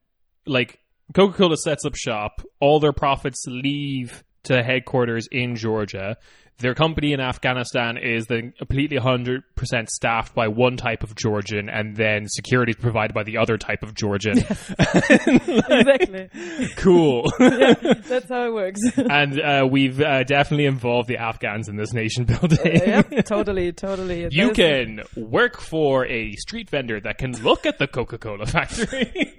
[0.46, 0.80] Like
[1.14, 6.18] Coca Cola sets up shop, all their profits leave to headquarters in Georgia.
[6.60, 9.42] Their company in Afghanistan is then completely 100%
[9.90, 13.84] staffed by one type of Georgian, and then security is provided by the other type
[13.84, 14.38] of Georgian.
[15.20, 16.30] exactly.
[16.78, 17.30] cool.
[17.40, 18.80] That's how it works.
[18.98, 22.60] and uh, we've uh, definitely involved the Afghans in this nation building.
[22.64, 24.28] yep, totally, totally.
[24.32, 28.46] You There's- can work for a street vendor that can look at the Coca Cola
[28.46, 29.34] factory.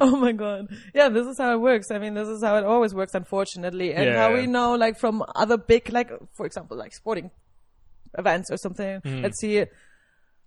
[0.00, 0.68] Oh my god.
[0.94, 1.90] Yeah, this is how it works.
[1.90, 3.94] I mean, this is how it always works, unfortunately.
[3.94, 7.30] And how we know, like, from other big, like, for example, like sporting
[8.16, 9.00] events or something.
[9.00, 9.22] Hmm.
[9.22, 9.64] Let's see.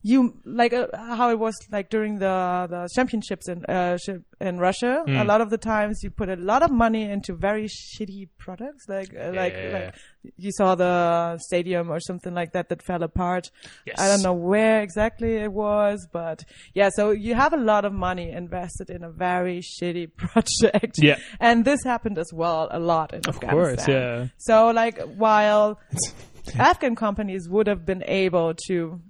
[0.03, 3.97] You like uh, how it was like during the the championships in uh,
[4.39, 5.03] in Russia.
[5.07, 5.27] A Hmm.
[5.27, 9.09] lot of the times you put a lot of money into very shitty products, like
[9.15, 9.73] uh, like Yeah.
[9.73, 9.95] like
[10.37, 13.49] you saw the stadium or something like that that fell apart.
[13.85, 13.99] Yes.
[13.99, 16.43] I don't know where exactly it was, but
[16.73, 20.95] yeah, so you have a lot of money invested in a very shitty project.
[21.01, 21.17] Yeah.
[21.39, 23.57] And this happened as well a lot in Of Afghanistan.
[23.75, 24.27] course, yeah.
[24.37, 25.79] So like while
[26.59, 29.01] Afghan companies would have been able to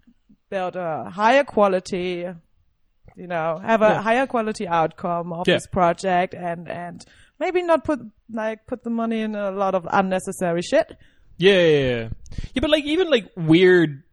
[0.49, 2.25] build a higher quality,
[3.15, 4.01] you know, have a Yeah.
[4.01, 5.55] higher quality outcome of Yeah.
[5.55, 7.03] this project and, and
[7.39, 7.99] maybe not put,
[8.31, 10.95] like, put the money in a lot of unnecessary shit.
[11.37, 12.09] yeah, yeah, yeah.
[12.53, 14.03] Yeah, but like even like weird,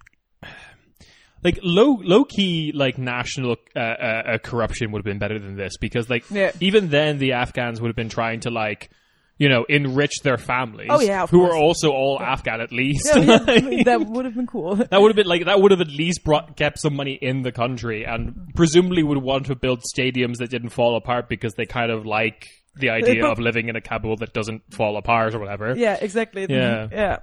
[1.42, 5.56] like low low key like national uh, uh, uh, corruption would have been better than
[5.56, 6.24] this because like
[6.60, 8.90] even then the Afghans would have been trying to like.
[9.36, 10.88] You know, enrich their families.
[10.90, 11.54] Oh, yeah, of who course.
[11.54, 13.10] are also all Afghan at least.
[13.12, 14.76] Yeah, yeah, that would have been cool.
[14.90, 17.42] That would have been like that would have at least brought kept some money in
[17.42, 21.66] the country, and presumably would want to build stadiums that didn't fall apart because they
[21.66, 25.34] kind of like the idea but- of living in a Kabul that doesn't fall apart
[25.34, 25.74] or whatever.
[25.76, 26.46] Yeah, exactly.
[26.48, 26.88] Yeah.
[26.92, 27.18] Yeah.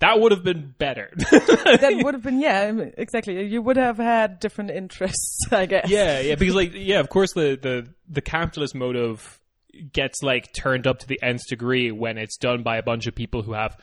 [0.00, 1.10] That would have been better.
[1.16, 6.18] that would have been yeah exactly you would have had different interests i guess yeah,
[6.18, 9.38] yeah, because like yeah, of course the the the capitalist motive
[9.92, 13.14] gets like turned up to the nth degree when it's done by a bunch of
[13.14, 13.76] people who have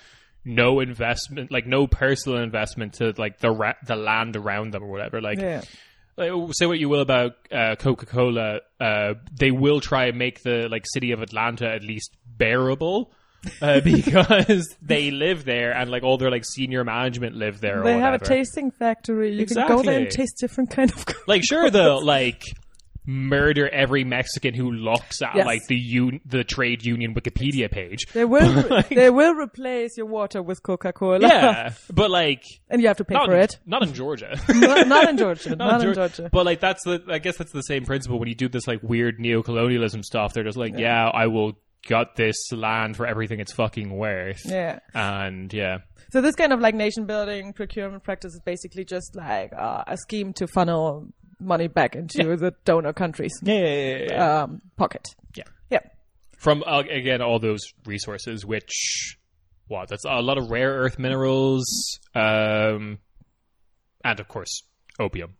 [0.46, 4.88] no investment, like no personal investment to like the ra- the land around them or
[4.88, 5.22] whatever.
[5.22, 5.62] Like yeah
[6.20, 10.44] like, say what you will about uh, Coca Cola, uh, they will try and make
[10.44, 13.12] the like city of Atlanta at least bearable.
[13.62, 17.82] Uh, because they live there and like all their like senior management live there.
[17.84, 21.46] they have a tasting factory you can go there and taste different kind of Like
[21.46, 22.44] sure, they'll like
[23.06, 25.46] murder every Mexican who looks at Yes.
[25.46, 28.06] like the un- the trade union Wikipedia page.
[28.14, 32.98] they will they will replace your water with coca-cola Yeah, but like and you have
[32.98, 34.40] to pay not for it not in Georgia.
[34.50, 37.52] not, not in georgia not, in Geor- georgia But like that's the I guess that's
[37.52, 40.34] the same principle when you do this like weird neo-colonialism stuff.
[40.34, 41.54] They're just like, yeah, I will
[41.88, 44.42] gut this land for everything it's fucking worth.
[44.46, 45.78] yeah And yeah,
[46.12, 49.96] so this kind of like nation building procurement practice is basically just like uh, a
[49.98, 51.08] scheme to funnel
[51.40, 55.44] money back into the donor countries yeah, um, pocket yeah.
[55.70, 55.80] yeah
[56.38, 59.18] From uh, again all those resources, which
[59.68, 62.98] what that's a lot of rare earth minerals, um,
[64.04, 64.64] and of course
[65.00, 65.36] opium.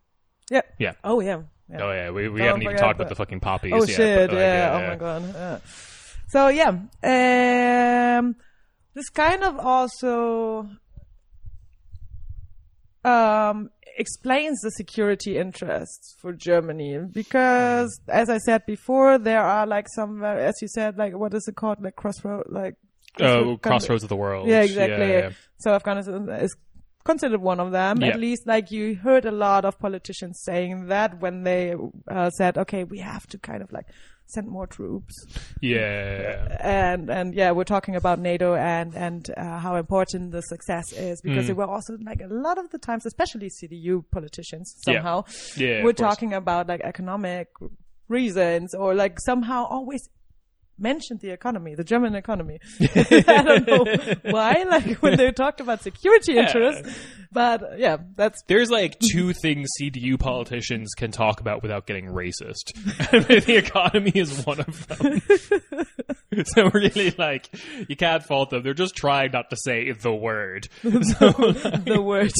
[0.50, 0.92] yeah Yeah.
[1.04, 1.78] oh yeah Yeah.
[1.82, 3.96] Oh yeah, we, we Don't haven't even talked about the- the fucking poppies Oh yet.
[3.96, 4.30] shit!
[4.30, 5.22] but, like, yeah, Oh my god.
[5.34, 5.58] Yeah.
[6.28, 6.68] So yeah,
[8.18, 8.36] um,
[8.94, 10.68] this kind of also
[13.04, 13.70] um
[14.00, 20.24] explains the security interests for Germany because, as I said before, there are like some,
[20.24, 22.74] as you said, like what is it called, like crossroad, like
[23.18, 24.48] Oh, crossroad- crossroads of the world.
[24.48, 25.08] yeah, exactly.
[25.14, 25.30] Yeah, yeah.
[25.58, 26.52] So Afghanistan is
[27.10, 27.94] considered one of them.
[28.00, 28.08] Yeah.
[28.08, 31.64] At least, like you heard a lot of politicians saying that when they
[32.16, 33.86] uh, said, "Okay, we have to kind of like
[34.34, 35.14] send more troops."
[35.60, 36.56] Yeah.
[36.60, 41.20] And and yeah, we're talking about NATO and and uh, how important the success is
[41.20, 41.48] because Mm.
[41.48, 45.24] they were also like a lot of the times, especially CDU politicians somehow,
[45.56, 47.48] Yeah, we're talking about like economic
[48.08, 50.02] reasons or like somehow always
[50.80, 52.58] mentioned the economy, the German economy.
[52.80, 53.84] I don't know
[54.30, 56.46] why, like when they talked about security Yeah.
[56.46, 56.98] interests,
[57.32, 62.72] but yeah, that's There's like two things CDU politicians can talk about without getting racist.
[63.10, 65.22] The economy is one of them.
[66.46, 67.48] so really, like,
[67.88, 68.62] you can't fault them.
[68.62, 70.68] They're just trying not to say the word.
[70.82, 70.90] so
[71.30, 72.32] the word.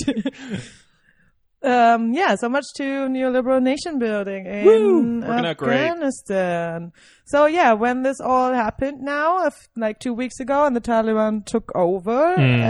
[1.62, 5.20] Um, yeah, so much to neoliberal nation building in Woo!
[5.20, 5.76] Working out great.
[5.90, 6.92] Afghanistan.
[7.26, 11.44] So yeah, when this all happened now, if, like two weeks ago, and the Taliban
[11.44, 12.62] took over, Hmm.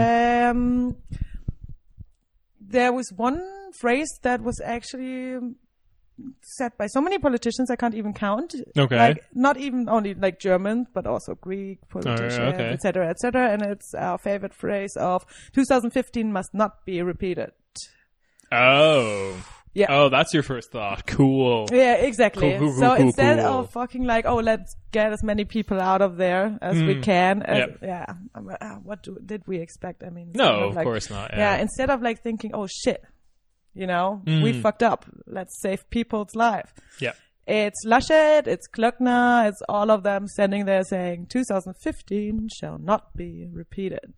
[0.59, 0.97] um,
[2.61, 3.41] there was one
[3.79, 5.39] phrase that was actually
[6.43, 8.55] said by so many politicians I can't even count.
[8.77, 8.97] Okay.
[8.99, 12.71] Like not even only like German, but also Greek politicians, Oh, okay.
[12.71, 13.53] etc., etc.
[13.53, 15.25] And it's our favorite phrase of
[15.55, 17.53] 2015 must not be repeated.
[18.53, 19.35] Oh.
[19.73, 19.87] Yeah.
[19.89, 21.07] Oh, that's your first thought.
[21.07, 21.67] Cool.
[21.71, 22.51] Yeah, exactly.
[22.59, 26.03] Cool, cool, so cool, instead of fucking like, oh, let's get as many people out
[26.03, 27.03] of there as we Mm.
[27.05, 27.43] can.
[27.45, 27.79] As, Yep.
[27.83, 28.07] Yeah.
[28.35, 30.03] Um, uh, what do, did we expect?
[30.03, 31.31] I mean, No, of like- course not.
[31.33, 31.55] Yeah.
[31.55, 31.63] Yeah.
[31.63, 33.05] Instead of like thinking, oh shit,
[33.73, 34.61] you know, we Mm.
[34.63, 35.07] fucked up.
[35.29, 36.73] Let's save people's life.
[36.99, 37.13] yeah.
[37.47, 43.47] It's Laschet, it's Klöckner, it's all of them standing there saying 2015 shall not be
[43.53, 44.15] repeated.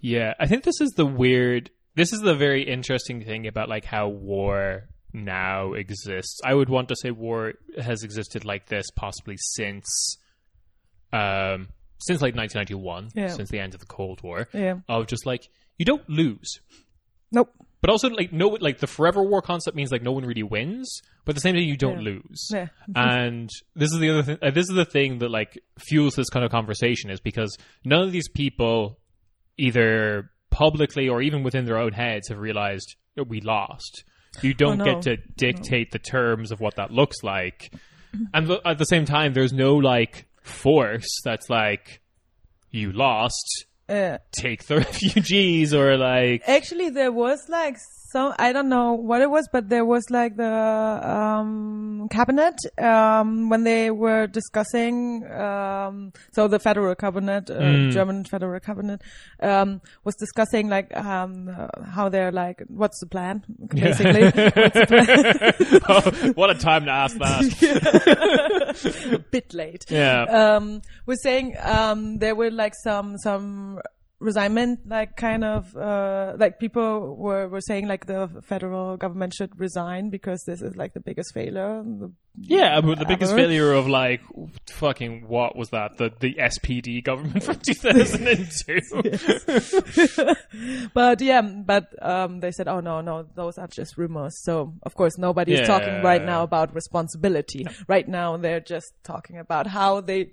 [0.00, 1.70] Yeah, I think this is the weird.
[1.96, 6.38] This is the very interesting thing about like how war now exists.
[6.44, 10.18] I would want to say war has existed like this possibly since,
[11.12, 11.68] um,
[11.98, 13.28] since like 1991, Yeah.
[13.28, 14.48] since the end of the Cold War.
[14.52, 14.80] Yeah.
[14.88, 16.60] Of just like you don't lose,
[17.32, 17.52] Nope.
[17.80, 21.00] but also like no, like the forever war concept means like no one really wins,
[21.24, 22.12] but at the same time you don't Yeah.
[22.12, 22.48] lose.
[22.52, 22.68] Yeah.
[22.94, 24.38] and this is the other thing.
[24.42, 28.02] Uh, this is the thing that like fuels this kind of conversation is because none
[28.02, 28.98] of these people,
[29.56, 34.04] either publicly or even within their own heads, have realized that we lost.
[34.42, 34.94] You oh, don't Oh, no.
[34.94, 37.72] get to dictate the terms of what that looks like,
[38.32, 42.00] and th- at the same time, there's no like force that's like
[42.70, 43.66] you lost.
[43.88, 44.18] Yeah.
[44.32, 47.76] Take the refugees or like Actually, there was like
[48.12, 53.48] some, I don't know what it was, but there was like the, um, cabinet, um,
[53.50, 57.90] when they were discussing, um, so the federal cabinet, uh, Mm.
[57.92, 59.02] German federal cabinet,
[59.40, 61.48] um, was discussing like, um,
[61.94, 64.24] how they're like, what's the plan, basically.
[64.24, 65.80] what's the plan?
[65.88, 69.12] oh, what a time to ask that.
[69.12, 69.84] a bit late.
[69.90, 70.22] Yeah.
[70.24, 73.80] um, was saying um, there were like some some
[74.18, 79.58] resignment, like kind of uh, like people were were saying like the federal government should
[79.60, 81.82] resign because this is like the biggest failure.
[81.84, 83.40] The, Yeah, but the biggest Ever.
[83.42, 84.20] failure of like
[84.70, 85.98] fucking what was that?
[85.98, 88.80] The the SPD government from two thousand and two.
[90.94, 94.42] but yeah, but um, they said, oh no, no, those are just rumors.
[94.42, 95.66] So of course nobody's Yeah.
[95.66, 97.66] talking right now about responsibility.
[97.88, 100.32] Right now they're just talking about how they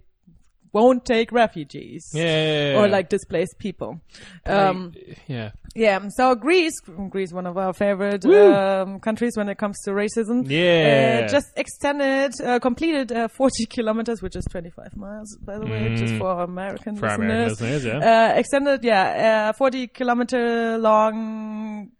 [0.74, 2.09] won't take refugees.
[2.13, 4.01] Yeah, Or like displaced people.
[4.45, 4.93] Um,
[5.28, 9.91] yeah, Yeah, so Greece, Greece, one of our favorite um, countries when it comes to
[9.91, 11.21] racism, Yeah.
[11.26, 15.95] uh, just extended, uh, completed uh, 40 kilometers, which is 25 miles, by the way,
[15.95, 17.19] just for American for listeners.
[17.19, 18.32] American listeners, yeah.
[18.34, 21.91] Uh, extended, yeah, uh, 40 kilometer long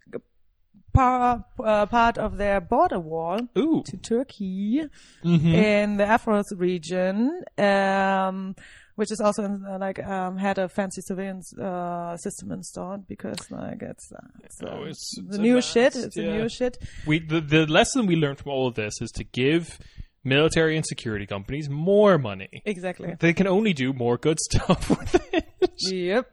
[0.94, 4.84] par, uh, part of their border wall Ooh, to Turkey
[5.24, 5.54] Mhm.
[5.54, 8.56] in the Evros region, um,
[8.96, 13.40] which is also in, uh, like um, had a fancy surveillance uh, system installed because
[13.50, 15.96] like it's, uh, it's, uh, Oh, it's- the new shit.
[15.96, 16.26] It's yeah.
[16.26, 16.78] the new shit.
[17.08, 19.80] we the the lesson we learned from all of this is to give
[20.24, 22.62] military and security companies more money.
[22.66, 23.14] Exactly.
[23.20, 25.72] They can only do more good stuff with it.
[25.92, 26.32] yep.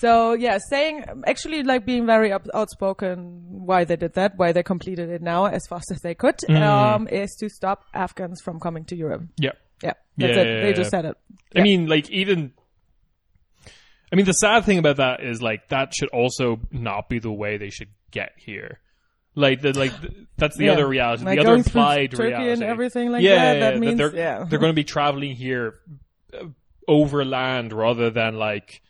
[0.00, 4.62] So yeah, saying actually like being very up- outspoken why they did that, why they
[4.62, 6.62] completed it now as fast as they could, Mm.
[6.62, 9.22] um, is to stop Afghans from coming to Europe.
[9.36, 9.50] Yeah.
[9.82, 10.48] Yeah, that's Yeah, it.
[10.56, 11.16] yeah, They just said it.
[11.54, 12.52] I mean, like even.
[14.12, 17.30] I mean, the sad thing about that is like that should also not be the
[17.30, 18.80] way they should get here.
[19.36, 20.72] Like the like the, that's the Yeah.
[20.72, 21.24] other reality.
[21.24, 23.54] Like the other implied Turkey reality and everything like yeah, that.
[23.54, 24.44] yeah, That yeah, means they're yeah.
[24.48, 25.74] they're going to be traveling here
[26.34, 26.46] uh,
[26.88, 28.82] overland rather than like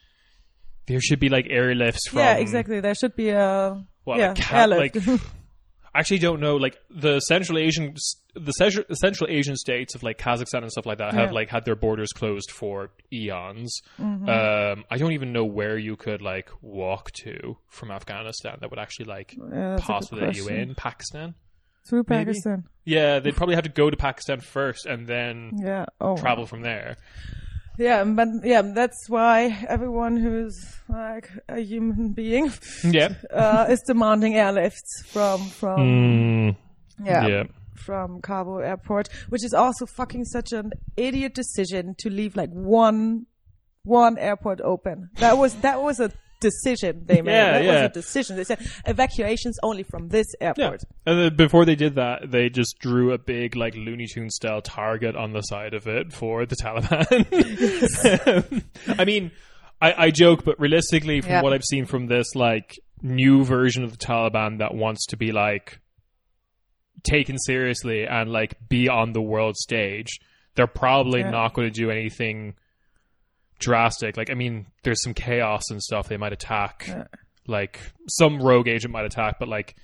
[0.87, 2.81] there should be like airlifts from yeah, exactly.
[2.81, 4.97] There should be a What, yeah like, ca- like-
[5.93, 6.55] I actually don't know.
[6.57, 7.95] Like the Central Asian,
[8.37, 11.26] the Central Asian states of like Kazakhstan and stuff like that have Yeah.
[11.26, 11.35] Mm-hmm.
[11.35, 13.81] like had their borders closed for eons.
[13.99, 18.78] Um, I don't even know where you could like walk to from Afghanistan that would
[18.78, 20.68] actually like Yeah, that's a good possibly let you question.
[20.70, 20.74] in.
[20.76, 21.35] Pakistan.
[21.89, 22.26] through maybe?
[22.26, 22.64] Pakistan.
[22.85, 25.87] Yeah, they'd probably have to go to Pakistan first and then Yeah.
[26.01, 26.16] Oh.
[26.16, 26.99] travel from there.
[27.81, 30.55] Yeah, but yeah, that's why everyone who's
[30.89, 32.53] like a human being
[32.85, 33.14] Yeah.
[33.33, 36.57] uh, is demanding airlifts from from Mm,
[37.05, 37.45] yeah, yeah.
[37.76, 43.24] from Kabul airport, which is also fucking such an idiot decision to leave like one
[43.85, 45.09] one airport open.
[45.20, 46.11] That was that was a
[46.41, 47.32] decision they made.
[47.32, 47.72] Yeah, that yeah.
[47.74, 48.36] was a decision.
[48.36, 50.80] They said evacuations only from this airport.
[50.82, 51.12] Yeah.
[51.12, 54.62] And then before they did that, they just drew a big like Looney Tune style
[54.62, 57.24] target on the side of it for the Taliban.
[58.99, 59.30] I mean,
[59.80, 61.43] I, I joke, but realistically, from Yeah.
[61.43, 65.32] what I've seen from this like new version of the Taliban that wants to be
[65.32, 65.80] like
[67.03, 70.18] taken seriously and like be on the world stage,
[70.55, 71.30] they're probably Yeah.
[71.30, 72.55] not going to do anything
[73.61, 74.17] drastic.
[74.17, 76.09] Like, I mean, there's some chaos and stuff.
[76.09, 77.05] They might attack, Yeah.
[77.47, 79.77] like some rogue agent might attack, but like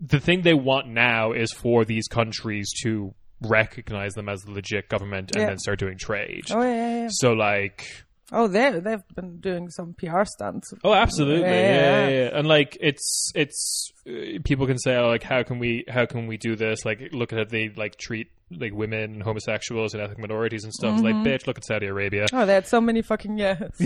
[0.00, 4.88] the thing they want now is for these countries to recognize them as the legit
[4.88, 5.46] government and Yeah.
[5.48, 6.44] then start doing trade.
[6.50, 7.08] Oh yeah, yeah.
[7.10, 7.86] So like
[8.34, 10.72] Oh, they they've been doing some PR stunts.
[10.82, 11.42] Oh, absolutely.
[11.42, 12.08] Yeah, Yeah.
[12.08, 12.38] yeah, yeah.
[12.38, 16.26] And like it's it's uh, people can say oh, like how can we how can
[16.26, 16.84] we do this?
[16.84, 18.28] Like look at how they like treat
[18.60, 20.96] like women and homosexuals and ethnic minorities and stuff.
[21.00, 21.04] Mm-hmm.
[21.04, 22.26] like bitch, look at Saudi Arabia.
[22.32, 23.68] Oh, they had so many fucking yeah.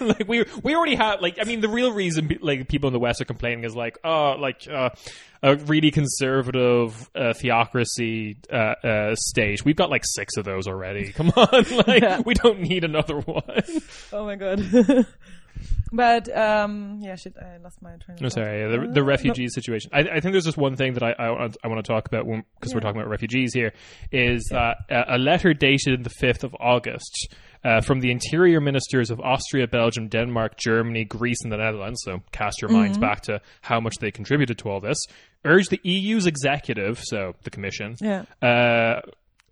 [0.00, 2.98] like we we already have like I mean the real reason like people in the
[3.00, 4.90] West are complaining is like oh like uh,
[5.42, 9.64] a really conservative uh, theocracy uh, uh, state.
[9.64, 11.12] We've got like six of those already.
[11.12, 11.48] Come on,
[11.86, 12.20] like Yeah.
[12.24, 13.62] we don't need another one.
[14.12, 14.60] Oh my god.
[15.92, 17.34] but um, yeah, shit.
[17.36, 18.16] I lost my train.
[18.16, 18.32] of No, thought.
[18.34, 19.90] sorry, yeah, the, the refugee situation.
[19.92, 22.06] I, I think there's just one thing that I I, want- I want to talk
[22.06, 22.26] about
[22.58, 23.72] because we're talking about refugees here.
[24.12, 27.34] Is uh, a letter dated the 5th of August
[27.64, 32.00] uh, from the interior ministers of Austria, Belgium, Denmark, Germany, Greece, and the Netherlands.
[32.04, 34.98] So cast your minds back to how much they contributed to all this.
[35.44, 38.24] Urged the EU's executive, so the Commission, Yeah.
[38.42, 39.00] uh,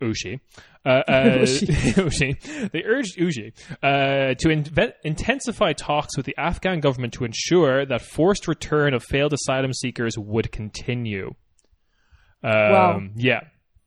[0.03, 0.41] Uschi.
[0.89, 1.47] Uh, uh.
[2.73, 8.01] They urged Uschi uh, to inve- intensify talks with the Afghan government to ensure that
[8.03, 11.35] forced return of failed asylum seekers would continue.
[12.43, 13.01] Um, Wow.
[13.17, 13.41] Yeah.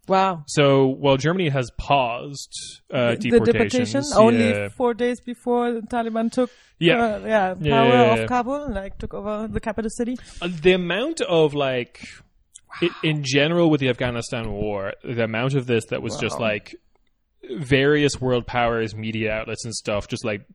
[0.07, 0.43] Wow.
[0.47, 2.53] So while Germany has paused
[2.93, 6.49] uh, the deportations, deportation only four days before the Taliban took
[6.79, 7.01] Yeah.
[7.01, 8.25] uh, yeah power Yeah, yeah, yeah, of yeah.
[8.25, 10.17] Kabul, like took over the capital city.
[10.41, 12.05] Uh, the amount of like
[12.81, 16.75] i in general with the Afghanistan war, the amount of this that was just like
[17.49, 20.45] various world powers, media outlets, and stuff, just like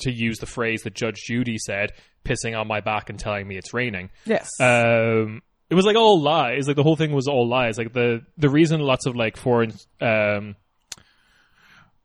[0.00, 1.92] to use the phrase that Judge Judy said,
[2.24, 4.10] pissing on my back and telling me it's raining.
[4.24, 4.48] Yes.
[4.60, 6.66] Um, it was like all lies.
[6.66, 7.78] Like the whole thing was all lies.
[7.78, 10.56] Like the the reason lots of like foreign um,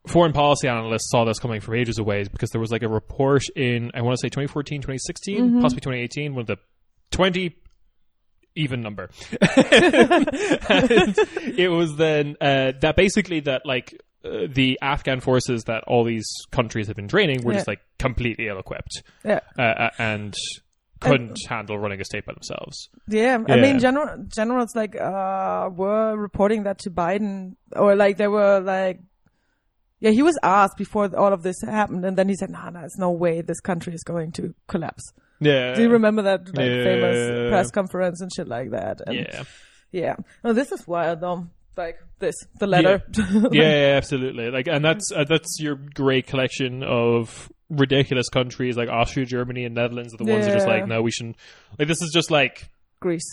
[0.07, 2.87] foreign policy analysts saw this coming from ages away is because there was like a
[2.87, 6.57] report in I want to say 2014, 2016, possibly 2018, one of the
[7.11, 7.55] 20
[8.59, 9.09] even number.
[9.41, 11.17] and
[11.57, 16.29] it was then uh, that basically that like uh, the Afghan forces that all these
[16.51, 19.39] countries have been training were just like completely ill-equipped yeah.
[19.57, 20.35] uh, uh, and
[20.99, 22.89] couldn't handle running a state by themselves.
[23.07, 28.27] Yeah, I mean, general generals like uh were reporting that to Biden, or like they
[28.27, 28.99] were like,
[30.01, 32.81] yeah, he was asked before all of this happened, and then he said, "Nah, nah,
[32.81, 35.73] there's no way this country is going to collapse." Yeah.
[35.75, 36.83] Do you remember that like Yeah.
[36.83, 39.01] famous press conference and shit like that?
[39.05, 39.43] And Yeah.
[39.91, 40.15] yeah.
[40.43, 41.47] Oh, this is wild, though.
[41.77, 43.01] Like this, the letter.
[43.17, 44.51] yeah, yeah, absolutely.
[44.51, 49.75] Like, and that's uh, that's your great collection of ridiculous countries like Austria, Germany, and
[49.75, 51.37] Netherlands are the ones that are just like, no, we shouldn't.
[51.77, 52.67] Like, this is just like,
[53.01, 53.23] Greece.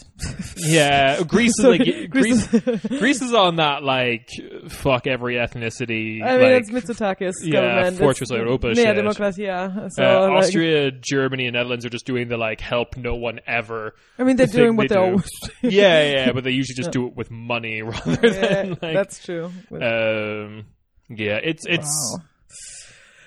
[0.57, 2.47] yeah, Greece is like Greece
[2.99, 3.21] Greece.
[3.21, 4.29] Is on that like
[4.69, 6.23] fuck every ethnicity.
[6.23, 7.99] I mean, like, it's Mitsotakis yeah, government.
[7.99, 9.43] Fortress It's- Europa Yeah, democracy.
[9.43, 9.89] Yeah.
[9.91, 13.41] So uh, like, Austria, Germany, and Netherlands are just doing the like help no one
[13.47, 13.95] ever.
[14.19, 15.01] I mean, they're doing what they do.
[15.01, 15.29] always
[15.63, 15.69] do.
[15.69, 18.95] Yeah, yeah, but they usually just do it with money rather yeah, than like.
[18.95, 19.47] that's true.
[19.73, 20.67] Um,
[21.09, 22.25] yeah, it's it's Wow.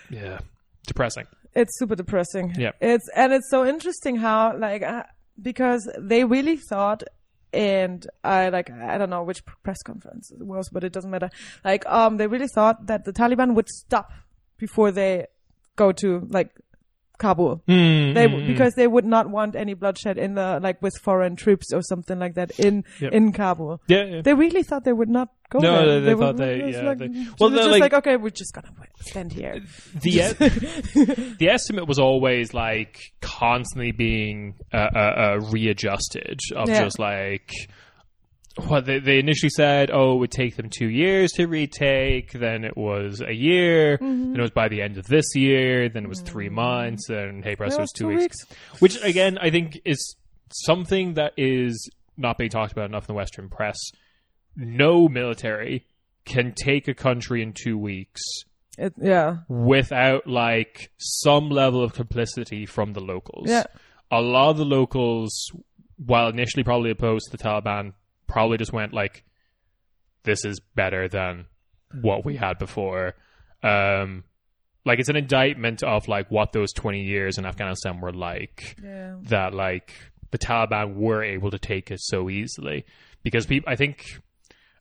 [0.09, 0.39] yeah
[0.87, 1.27] depressing.
[1.53, 2.53] it's super depressing.
[2.57, 2.71] Yeah.
[2.79, 5.03] It's and it's so interesting how like uh,
[5.41, 7.03] because they really thought
[7.51, 11.29] and I like I don't know which press conference it was, but it doesn't matter.
[11.63, 14.11] Like um they really thought that the Taliban would stop
[14.57, 15.27] before they
[15.75, 16.51] go to like
[17.19, 17.61] Kabul.
[17.67, 18.47] Mm, They mm, mm.
[18.47, 22.17] because they would not want any bloodshed in the like with foreign troops or something
[22.17, 23.11] like that in Yep.
[23.13, 23.81] in Kabul.
[23.87, 24.21] yeah, yeah.
[24.23, 25.99] They really thought they would not go No, there.
[25.99, 27.93] they- they would- thought they- yeah, like, they- well, well, they're they're just like- like,
[27.93, 29.61] okay, we're just gonna stand here.
[30.01, 36.83] the e- the estimate was always like constantly being uh, uh, uh, readjusted of Yeah.
[36.83, 37.51] just like
[38.65, 42.63] what they, they initially said oh it would take them two years to retake then
[42.65, 44.31] it was a year Mm-hmm.
[44.31, 47.43] then it was by the end of this year then it was three months and
[47.43, 48.37] hey press it was two, two weeks.
[48.79, 50.15] which again i think is
[50.51, 53.77] something that is not being talked about enough in the western press
[54.55, 55.85] no military
[56.25, 58.21] can take a country in two weeks
[58.77, 63.49] It, yeah, without like some level of complicity from the locals.
[63.49, 63.63] Yeah.
[64.11, 65.31] A lot of the locals,
[65.97, 67.93] while initially probably opposed to the Taliban,
[68.29, 69.25] probably just went like,
[70.23, 71.45] "This is better than
[72.01, 73.15] what we had before."
[73.61, 74.23] Um,
[74.85, 79.15] like it's an indictment of like what those twenty years in Afghanistan were like yeah.
[79.23, 79.93] that like
[80.31, 82.85] the Taliban were able to take it so easily
[83.23, 84.21] because people I think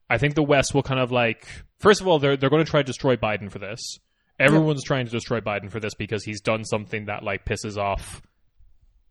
[0.09, 1.47] I think the West will kind of like
[1.79, 3.99] first of all they're they're going to try to destroy Biden for this.
[4.39, 8.23] Everyone's trying to destroy Biden for this because he's done something that like pisses off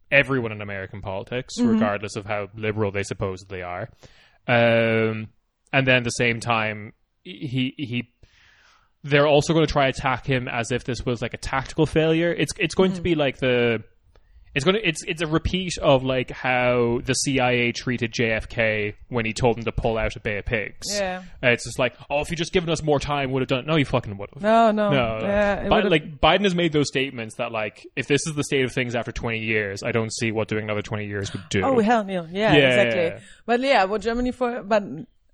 [0.09, 3.89] everyone in American politics, regardless of how liberal they supposedly are.
[4.47, 5.27] Um,
[5.73, 6.93] and then at the same time,
[7.23, 8.13] he he
[9.03, 12.31] they're also going to try attack him as if this was like a tactical failure.
[12.31, 13.83] It's it's going to be like the
[14.57, 19.31] it's to it's it's a repeat of like how the CIA treated JFK when he
[19.33, 20.87] told them to pull out of Bay of Pigs.
[20.91, 21.21] Yeah.
[21.43, 23.59] Uh, it's just like, oh, if you just given us more time, would have done.
[23.59, 23.67] it.
[23.67, 24.41] No, you fucking would have.
[24.43, 25.61] No, no, No, yeah.
[25.63, 28.73] it like Biden has made those statements that like if this is the state of
[28.73, 31.61] things after 20 years, I don't see what doing another 20 years would do.
[31.63, 32.27] Oh hell no!
[32.31, 33.03] Yeah, Yeah, exactly.
[33.03, 33.19] yeah.
[33.45, 34.63] But yeah, what Germany for?
[34.63, 34.83] But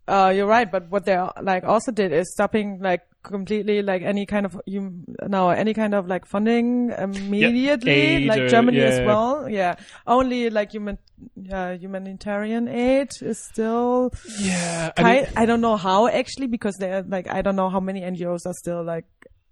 [0.07, 0.69] uh, you're right.
[0.69, 5.03] But what they like also did is stopping like completely like any kind of you
[5.27, 9.49] no any kind of like funding immediately, Aid like or- Germany as well.
[9.49, 10.97] Yeah, only like human
[11.51, 14.11] uh, humanitarian aid is still.
[14.39, 17.79] yeah, I mean, I, don't know how actually because they're like I don't know how
[17.79, 19.05] many NGOs are still like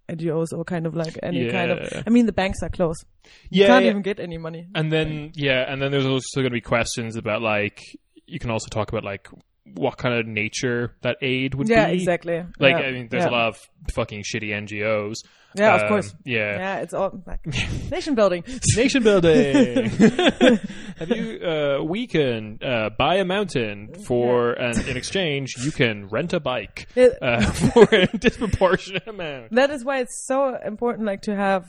[0.09, 2.03] NGOs or kind of like any kind of.
[2.05, 3.05] I mean the banks are closed.
[3.49, 3.89] yeah, you can't yeah.
[3.91, 4.67] even get any money.
[4.75, 7.81] And then yeah, and then there's also going to be questions about like
[8.27, 9.29] you can also talk about like
[9.75, 11.91] what kind of nature that aid would Yeah, be.
[11.93, 12.37] Yeah, exactly.
[12.59, 12.87] Like Yeah.
[12.87, 13.29] I mean, there's Yeah.
[13.29, 15.23] a lot of fucking shitty NGOs.
[15.53, 16.15] Yeah, of Um, course.
[16.23, 16.57] Yeah.
[16.57, 17.45] Yeah, it's all like
[17.91, 18.43] nation building.
[18.77, 19.89] Nation building.
[20.97, 21.39] Have you?
[21.45, 26.39] Uh, we can uh, buy a mountain for, and in exchange, you can rent a
[26.39, 29.51] bike uh, for a disproportionate amount.
[29.51, 31.65] That is why it's so important, like to have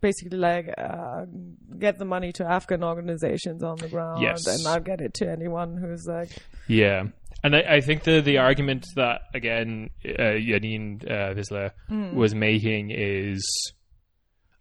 [0.00, 1.26] basically like uh,
[1.78, 4.46] get the money to Afghan organizations on the ground Yes.
[4.46, 6.30] and not get it to anyone who's like
[6.68, 7.04] Yeah,
[7.42, 11.72] and I, I think the the argument that again uh, Janine uh, Wissler
[12.14, 13.72] was making is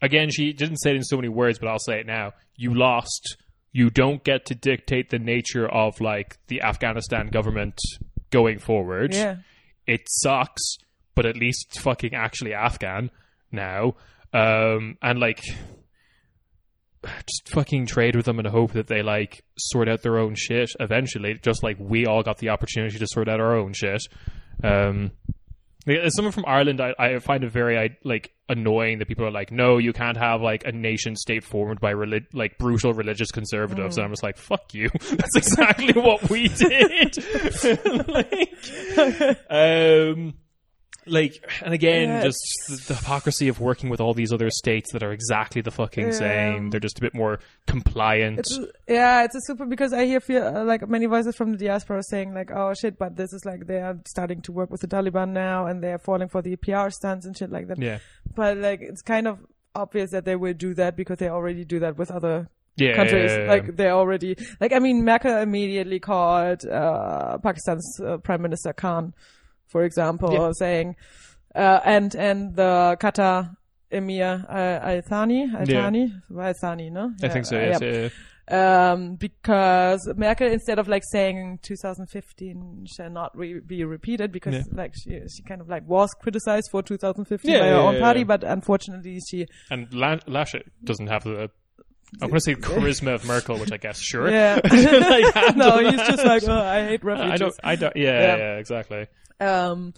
[0.01, 2.33] again she didn't say it in so many words, but I'll say it now.
[2.55, 3.37] You lost.
[3.71, 7.79] You don't get to dictate the nature of like the Afghanistan government
[8.31, 9.13] going forward.
[9.13, 9.37] yeah
[9.89, 10.77] it sucks,
[11.15, 13.09] but at least it's fucking actually Afghan
[13.51, 13.95] now.
[14.33, 15.41] Um, and like,
[17.03, 20.71] just fucking trade with them and hope that they like sort out their own shit
[20.79, 24.01] eventually, just like we all got the opportunity to sort out our own shit.
[24.63, 25.11] Um,
[25.87, 29.31] as someone from Ireland, I, I find it very I, like annoying that people are
[29.31, 33.31] like, no, you can't have like a nation state formed by relig- like brutal religious
[33.31, 34.89] conservatives, and I'm just like, fuck you.
[35.11, 37.17] That's exactly what we did.
[38.07, 40.33] like, um,
[41.09, 41.33] like,
[41.63, 45.03] and again, Yeah, just the, the hypocrisy of working with all these other states that
[45.03, 46.11] are exactly the fucking Yeah.
[46.11, 46.69] same.
[46.69, 48.39] They're just a bit more compliant.
[48.39, 51.57] It's, yeah, it's a super because I hear feel, uh, like many voices from the
[51.57, 54.81] diaspora saying like, "Oh shit!" But this is like they are starting to work with
[54.81, 57.77] the Taliban now, and they are falling for the PR stunts and shit like that.
[57.79, 57.99] yeah,
[58.35, 59.39] But like, it's kind of
[59.75, 63.31] obvious that they will do that because they already do that with other yeah, countries.
[63.31, 63.49] yeah, yeah.
[63.49, 64.73] Like they already like.
[64.73, 69.13] I mean, Merkel immediately called uh, Pakistan's uh, Prime Minister Khan,
[69.69, 70.51] for example, Yeah.
[70.57, 70.95] saying,
[71.55, 73.55] uh, and and the Qatar
[73.91, 77.11] Emir uh, Al Thani, Al Thani, Al Thani, no?
[77.23, 77.55] I think so.
[77.57, 77.91] Yes, yeah.
[78.01, 78.09] yeah.
[78.51, 84.63] Um, because Merkel, instead of like saying 2015 shall not re- be repeated, because Yeah.
[84.71, 87.99] like she she kind of like was criticized for 2015 Yeah, by her own yeah,
[87.99, 88.25] party, yeah.
[88.25, 91.49] but unfortunately she And La- Laschet doesn't have the.
[92.23, 94.31] I'm going to say charisma of Merkel, which I guess sure.
[94.31, 94.55] Yeah.
[94.63, 96.09] Like, no, he's that.
[96.09, 97.33] just like, oh, I hate refugees.
[97.33, 97.55] I don't.
[97.63, 97.95] I don't.
[97.95, 98.37] Yeah, Yeah.
[98.37, 99.05] yeah, exactly.
[99.39, 99.93] Um,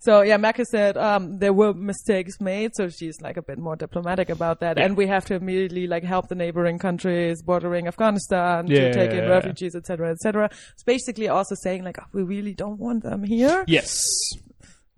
[0.00, 3.74] so yeah, Merkel said um, there were mistakes made, so she's like a bit more
[3.74, 4.84] diplomatic about that, Yeah.
[4.84, 9.10] and we have to immediately like help the neighboring countries bordering Afghanistan Yeah, to take
[9.12, 10.50] in yeah, refugees, etc., etc.
[10.74, 13.64] It's basically also saying like, oh, we really don't want them here.
[13.66, 14.04] Yes.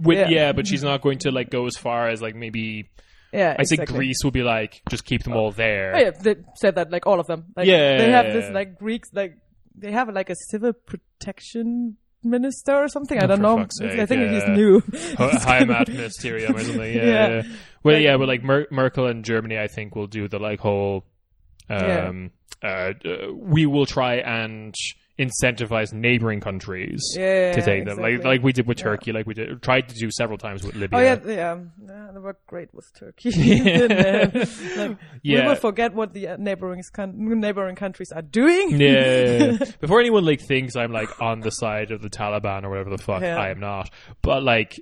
[0.01, 0.53] With, yeah.
[0.53, 2.91] But she's not going to like go as far as like maybe
[3.33, 3.87] Yeah, I think.
[3.89, 5.95] Greece will be like, just keep them all there.
[5.95, 7.45] Oh, yeah, they said that like all of them.
[7.57, 9.39] Like, Yeah, they have this like Greeks like
[9.77, 11.97] they have like a civil protection
[12.31, 13.19] minister or something.
[13.19, 13.67] I Oh, don't know.
[13.71, 14.33] sake, I think yeah.
[14.47, 14.81] he's new.
[14.81, 16.81] Heimat Ministerium or something.
[16.95, 17.29] Yeah, Yeah.
[17.29, 17.43] yeah.
[17.83, 21.05] Well, yeah, but like Mer- Merkel and Germany, I think will do the like whole.
[21.69, 22.31] Um,
[22.63, 22.93] uh, uh,
[23.35, 24.75] we will try and
[25.19, 28.31] incentivize neighboring countries Yeah, to take them, like exactly.
[28.37, 30.99] like we did with Turkey, like we did tried to do several times with Libya.
[30.99, 31.59] Oh yeah, yeah.
[31.89, 33.31] yeah they were great with Turkey.
[33.31, 33.97] didn't
[34.35, 34.89] they?
[34.89, 35.49] We Yeah.
[35.49, 38.79] will forget what the uh, neighboring con- neighboring countries are doing.
[38.81, 39.59] yeah, yeah, yeah.
[39.81, 42.99] Before anyone like thinks I'm like on the side of the Taliban or whatever the
[43.03, 43.37] fuck, Yeah.
[43.39, 43.91] I am not.
[44.23, 44.79] But like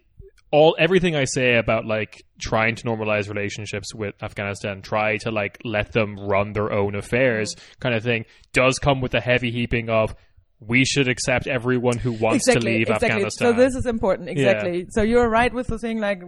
[0.55, 5.59] all everything I say about like trying to normalize relationships with Afghanistan, try to like
[5.65, 7.81] let them run their own affairs, mm-hmm.
[7.81, 10.15] kind of thing, does come with a heavy heaping of
[10.61, 13.09] we should accept everyone who wants exactly, to leave exactly.
[13.09, 13.49] Afghanistan.
[13.49, 14.29] So this is important.
[14.29, 14.87] Exactly.
[14.91, 16.23] So you're right with the thing, like,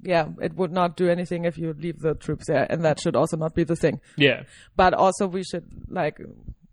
[0.00, 3.16] yeah, it would not do anything if you leave the troops there, and that should
[3.16, 4.00] also not be the thing.
[4.16, 4.44] yeah,
[4.76, 6.18] But also, we should like.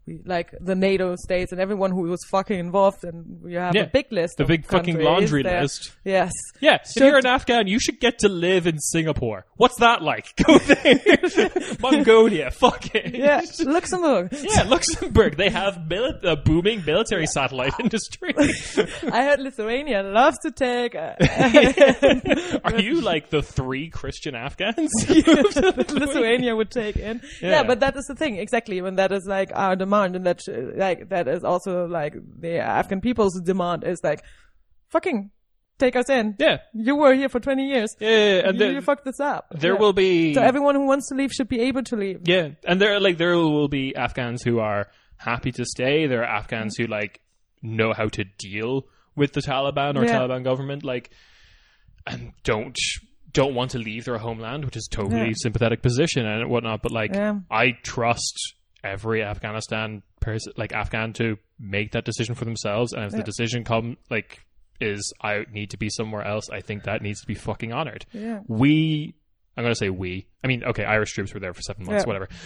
[0.09, 3.83] We- Like the NATO states and everyone who was fucking involved, and we have Yeah.
[3.83, 4.37] a big list.
[4.37, 5.61] the of big fucking laundry there.
[5.61, 5.91] list.
[6.03, 6.31] Yes.
[6.59, 9.45] Yeah, if Should- you're an Afghan, you should get to live in Singapore.
[9.55, 10.25] What's that like?
[10.45, 10.99] Go there.
[11.79, 13.15] Mongolia, fuck it.
[13.15, 13.41] Yeah.
[13.63, 14.29] Luxembourg.
[14.49, 15.37] Yeah, Luxembourg.
[15.37, 18.33] They have mili- a booming military satellite industry.
[18.37, 20.95] I heard Lithuania loves to take.
[20.95, 21.13] Uh,
[22.63, 24.89] Are you like the three Christian Afghans?
[25.93, 27.21] Lithuania would take in.
[27.41, 27.49] Yeah.
[27.49, 27.63] Yeah.
[27.63, 28.81] but that is the thing exactly.
[28.81, 30.41] When that is like our demand, and that
[30.75, 34.23] like that is also like the Afghan people's demand is like,
[34.89, 35.31] fucking
[35.77, 36.35] take us in.
[36.39, 36.57] yeah.
[36.73, 37.95] You were here for twenty years.
[37.99, 39.47] Yeah, yeah, and you, you fucked this up.
[39.51, 39.79] there Yeah.
[39.79, 42.21] will be So everyone who wants to leave should be able to leave.
[42.27, 44.87] yeah, and there like there will be Afghans who are
[45.17, 46.07] happy to stay.
[46.07, 47.21] There are Afghans who like
[47.61, 50.19] know how to deal with the Taliban or Yeah.
[50.19, 51.09] Taliban government, like
[52.07, 52.77] and don't
[53.31, 55.33] don't want to leave their homeland, which is totally Yeah.
[55.35, 56.81] sympathetic position and whatnot.
[56.81, 57.35] But like, Yeah.
[57.51, 62.93] I trust every Afghanistan person, like Afghan, to make that decision for themselves.
[62.93, 64.45] And if the decision come like
[64.81, 68.05] is I need to be somewhere else, I think that needs to be fucking honored.
[68.13, 68.39] Yeah.
[68.47, 69.15] We.
[69.57, 70.27] I'm going to say we.
[70.41, 72.07] I mean, okay, Irish troops were there for seven months, Yeah.
[72.07, 72.29] whatever.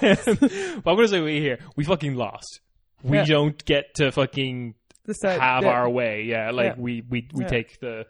[0.00, 1.58] but I'm going to say we here.
[1.76, 2.60] We fucking lost.
[3.02, 3.24] We Yeah.
[3.24, 4.74] don't get to fucking
[5.22, 5.68] have yeah.
[5.68, 6.22] our way.
[6.22, 6.80] Yeah, like Yeah.
[6.82, 7.48] we we we Yeah.
[7.48, 8.06] take the.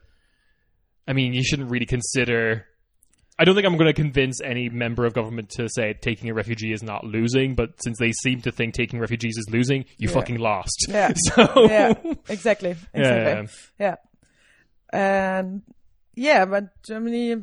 [1.08, 2.66] I mean, you shouldn't really consider.
[3.38, 6.34] I don't think I'm going to convince any member of government to say taking a
[6.34, 10.08] refugee is not losing, but since they seem to think taking refugees is losing, you
[10.08, 10.14] Yeah.
[10.14, 10.86] fucking lost.
[10.88, 11.12] Yeah.
[11.34, 11.92] So yeah,
[12.28, 13.00] exactly, Yeah,
[13.40, 13.48] exactly.
[13.78, 13.94] Yeah,
[14.92, 15.62] and
[16.14, 17.36] yeah, but Germany,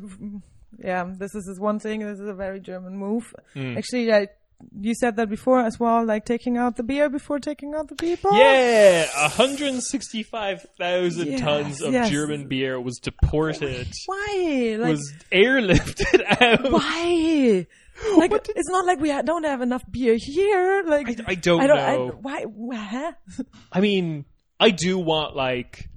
[0.78, 2.00] yeah, this is is one thing.
[2.00, 3.32] This is a very German move.
[3.54, 3.76] Mm.
[3.78, 4.28] Actually, I,
[4.80, 7.94] you said that before as well, like taking out the beer before taking out the
[7.94, 8.36] people.
[8.36, 12.10] Yeah, 165,000 Yes, tons of yes.
[12.10, 14.76] German beer was deported, Why?
[14.78, 16.70] Like, was airlifted out.
[16.70, 17.66] why?
[18.16, 20.82] Like, it's not like we ha- don't have enough beer here.
[20.84, 21.76] Like, I, I don't I don't.
[21.76, 22.20] know.
[22.28, 22.76] I, why?
[22.90, 23.12] Huh?
[23.72, 24.24] I mean,
[24.58, 25.88] I do want like,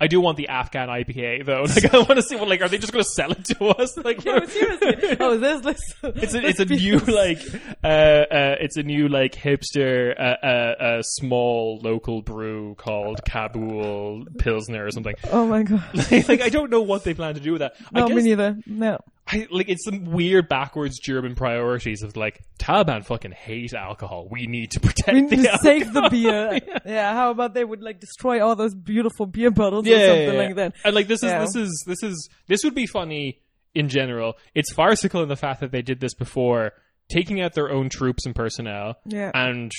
[0.00, 1.66] I do want the Afghan IPA though.
[1.70, 3.64] Like, I want to see what like, are they just going to sell it to
[3.66, 3.96] us?
[4.04, 5.16] Like, No, seriously.
[5.20, 5.60] Oh, this.
[5.60, 7.42] this it's a, it's a new like,
[7.84, 14.24] uh, uh, it's a new like hipster, uh, uh, uh, small local brew called Kabul
[14.38, 15.14] Pilsner or something.
[15.30, 15.84] Oh my god.
[16.10, 17.74] like, I don't know what they plan to do with that.
[17.94, 18.56] I No, me neither.
[18.66, 18.98] No.
[19.32, 24.26] I, like it's some weird backwards German priorities of like Taliban fucking hate alcohol.
[24.30, 26.58] We need to protect We need the to save the beer.
[26.86, 27.12] yeah.
[27.14, 30.32] How about they would like destroy all those beautiful beer bottles yeah, or something yeah,
[30.32, 30.46] yeah.
[30.46, 30.74] like that?
[30.84, 33.40] And like this is this is this is this would be funny
[33.74, 34.34] in general.
[34.54, 36.72] It's farcical in the fact that they did this before,
[37.08, 39.30] taking out their own troops and personnel, Yeah.
[39.34, 39.70] and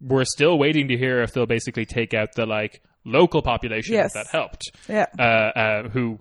[0.00, 4.14] we're still waiting to hear if they'll basically take out the like local population Yes.
[4.14, 5.06] that helped, Yeah.
[5.18, 6.18] uh, uh, who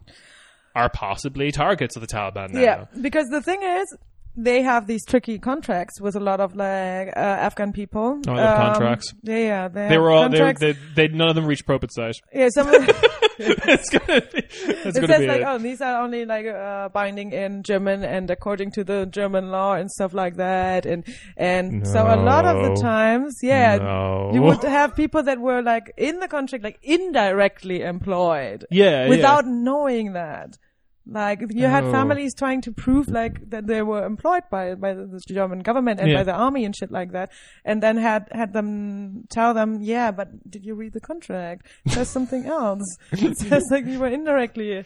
[0.76, 2.62] are possibly targets of the Taliban now.
[2.62, 2.86] Yeah.
[3.00, 3.96] Because the thing is,
[4.36, 8.20] they have these tricky contracts with a lot of like uh, Afghan people.
[8.28, 9.14] Oh, Um, contracts.
[9.24, 9.68] Yeah, yeah.
[9.68, 12.20] They, They were all they, they, they none of them reached size.
[12.34, 12.74] yeah, some of
[13.40, 16.46] it's gonna be, it's it gonna says be like, a- oh, these are only like
[16.46, 20.86] uh, binding in German and according to the German law and stuff like that.
[20.86, 21.04] And
[21.38, 24.32] and so a lot of the times, yeah, No.
[24.34, 28.66] you would have people that were like in the contract, like indirectly employed.
[28.72, 30.58] yeah, without knowing that.
[31.06, 31.92] Like you had Oh.
[31.92, 36.10] families trying to prove like that they were employed by by the German government and
[36.10, 36.20] Yeah.
[36.20, 37.30] by the army and shit like that,
[37.66, 41.68] and then had had them tell them, yeah, but did you read the contract?
[41.88, 42.88] Says something else.
[43.12, 44.86] It says like you were indirectly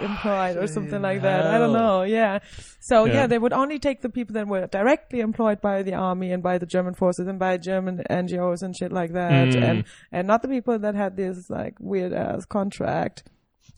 [0.00, 1.46] employed or something like that.
[1.46, 2.02] I don't know.
[2.02, 2.38] Yeah.
[2.80, 3.12] So yeah.
[3.14, 3.26] Yeah.
[3.26, 6.56] they would only take the people that were directly employed by the army and by
[6.58, 9.62] the German forces and by German NGOs and shit like that, Mm.
[9.62, 13.24] and and not the people that had this like weird ass contract.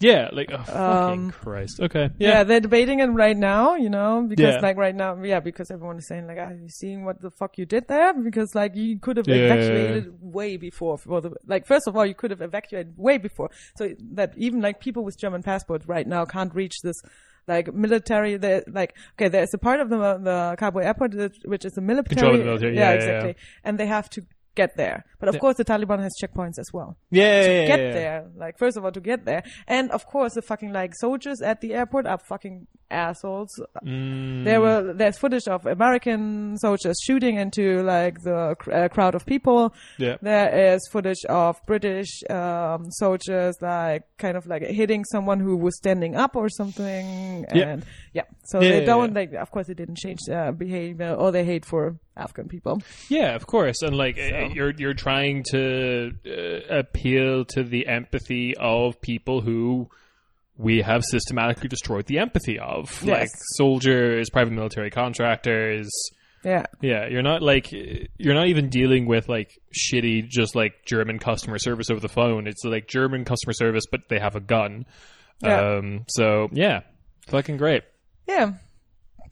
[0.01, 1.81] Yeah, like oh, fucking Um, Christ.
[1.81, 2.11] Okay.
[2.19, 2.29] Yeah.
[2.29, 2.45] Yeah.
[2.45, 4.61] they're debating it right now, you know, because Yeah.
[4.61, 7.57] like right now, yeah, because everyone is saying like, are you seeing what the fuck
[7.59, 8.12] you did there?
[8.12, 9.37] Because like you could have Yeah.
[9.55, 13.51] evacuated way before for the, like first of all, you could have evacuated way before.
[13.77, 17.01] So that even like people with German passports right now can't reach this
[17.47, 21.73] like military, like, okay, there's a part of the, the Kabul airport that- which is
[21.75, 22.16] the military.
[22.16, 23.37] Control the military, yeah, yeah, exactly.
[23.62, 24.23] And they have to
[24.55, 25.05] get there.
[25.21, 27.41] But of course the Taliban has checkpoints as well Yeah.
[27.41, 27.93] yeah, yeah, get yeah.
[27.93, 28.27] there.
[28.37, 29.43] Like, first of all, to get there.
[29.67, 33.49] And of course, the fucking, like, soldiers at the airport are fucking assholes.
[33.85, 39.15] Mm, There were, there's footage of American soldiers shooting into, like, the cr- uh, crowd
[39.15, 39.75] of people.
[39.99, 40.17] yeah.
[40.21, 45.75] There is footage of British, um, soldiers, like, kind of like hitting someone who was
[45.79, 47.47] standing up or something.
[47.55, 47.69] Yeah.
[47.71, 48.25] And, yeah.
[48.45, 49.21] So Yeah, they yeah, don't, yeah.
[49.21, 52.81] like, of course, they didn't change their behavior or their hate for Afghan people.
[53.09, 58.55] Yeah, of course, and like uh, you're you're trying to uh, appeal to the empathy
[58.57, 59.89] of people who
[60.57, 63.20] we have systematically destroyed the empathy of, Yes.
[63.20, 65.91] like soldiers, private military contractors.
[66.45, 66.66] Yeah.
[66.81, 71.59] Yeah, you're not like you're not even dealing with like shitty, just like German customer
[71.59, 72.47] service over the phone.
[72.47, 74.85] It's like German customer service, but they have a gun.
[75.43, 75.78] Yeah.
[75.78, 76.82] Um, so yeah,
[77.27, 77.82] fucking great.
[78.28, 78.53] Yeah.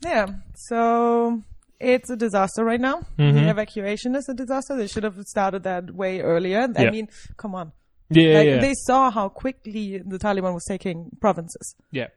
[0.03, 0.25] Yeah.
[0.55, 1.41] So
[1.79, 3.01] it's a disaster right now.
[3.19, 3.35] Mm-hmm.
[3.35, 4.75] The evacuation is a disaster.
[4.77, 6.67] They should have started that way earlier.
[6.75, 6.91] I Yeah.
[6.91, 7.71] mean, come on.
[8.09, 11.75] Yeah, Like yeah, they saw how quickly the Taliban was taking provinces.
[11.91, 12.07] yeah.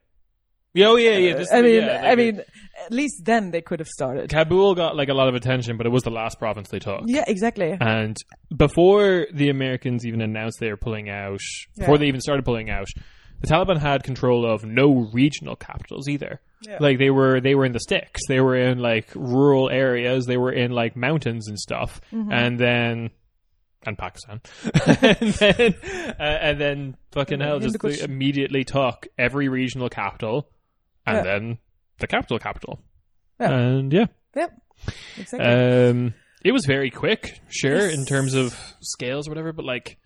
[0.74, 1.34] Yeah, Oh yeah, yeah.
[1.36, 2.42] This, I mean, yeah, I mean,
[2.84, 4.28] at least then they could have started.
[4.28, 7.00] Kabul got like a lot of attention, but it was the last province they took.
[7.06, 7.74] Yeah, exactly.
[7.80, 8.14] And
[8.54, 11.40] before the Americans even announced they were pulling out,
[11.78, 11.98] before Yeah.
[12.00, 12.88] they even started pulling out,
[13.40, 16.40] the Taliban had control of no regional capitals either.
[16.62, 16.78] Yeah.
[16.80, 18.20] Like they were, they were in the sticks.
[18.28, 20.24] They were in like rural areas.
[20.26, 22.00] They were in like mountains and stuff.
[22.12, 22.32] Mm-hmm.
[22.32, 23.10] And then,
[23.84, 24.40] and Pakistan,
[24.86, 25.74] and then,
[26.18, 30.48] uh, and then fucking hell, just they immediately took every regional capital,
[31.06, 31.22] and Yeah.
[31.22, 31.58] then
[32.00, 32.80] the capital capital.
[33.38, 33.52] Yeah.
[33.52, 34.50] And yeah, Yep.
[35.18, 35.46] Exactly.
[35.48, 39.98] um, it was very quick, sure, in terms of scales or whatever, but like,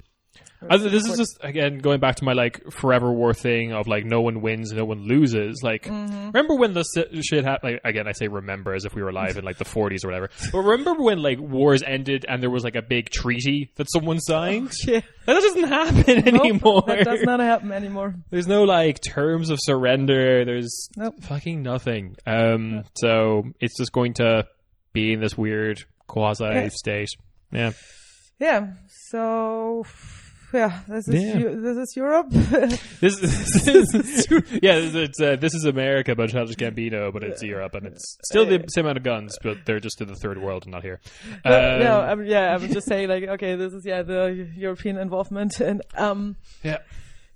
[0.69, 4.05] I, this is just again going back to my like forever war thing of like
[4.05, 5.61] no one wins, no one loses.
[5.63, 6.85] Like, remember when the
[7.23, 7.73] shit happened?
[7.75, 10.09] Like, again, I say remember as if we were alive in like the 40s or
[10.09, 10.29] whatever.
[10.53, 14.21] But remember when like wars ended and there was like a big treaty that someone
[14.21, 14.73] signed?
[14.87, 15.01] yeah.
[15.27, 16.83] That doesn't happen Nope, anymore.
[16.89, 18.15] that does not happen anymore.
[18.31, 20.45] There's no like terms of surrender.
[20.45, 21.23] There's Nope.
[21.23, 22.17] fucking nothing.
[22.27, 24.47] Um, so it's just going to
[24.93, 26.69] be in this weird quasi Yeah.
[26.71, 27.09] state.
[27.53, 27.73] Yeah.
[28.41, 28.73] Yeah.
[29.11, 29.85] So,
[30.53, 31.39] yeah, this is Yeah.
[31.39, 32.27] Eu- this is Europe.
[33.01, 34.27] This, this is
[34.63, 34.79] yeah.
[34.81, 38.45] This, it's uh, this is America, but Childish Gambino, but it's Europe, and it's still
[38.45, 41.01] the same amount of guns, but they're just in the third world and not here.
[41.45, 44.99] no, Um, no, I'm, yeah, I'm just saying like, okay, this is yeah the European
[44.99, 46.79] involvement, and um, yeah,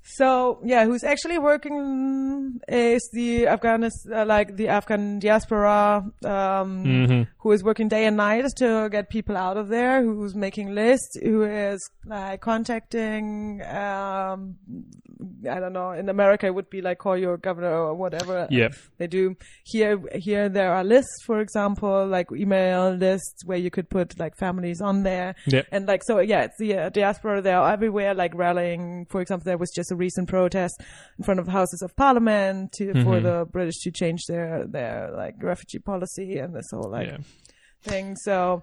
[0.06, 7.22] so yeah, who's actually working is the Afghanis, uh, like the Afghan diaspora, um, Mm-hmm.
[7.38, 11.16] who is working day and night to get people out of there, who's making lists,
[11.22, 14.56] who is like contacting, um,
[15.50, 18.46] I don't know, in America it would be like call your governor or whatever.
[18.50, 18.68] Yeah.
[18.98, 23.88] They do here, here there are lists, for example, like email lists where you could
[23.88, 25.34] put like families on there.
[25.46, 25.62] Yeah.
[25.72, 27.40] And like, so yeah, it's the uh, diaspora.
[27.42, 29.06] They're everywhere, like rallying.
[29.08, 30.76] For example, there was just a recent protests
[31.18, 33.24] in front of houses of parliament to, for Mm-hmm.
[33.24, 37.18] the British to change their, their like refugee policy and this whole like yeah.
[37.82, 38.16] thing.
[38.16, 38.62] So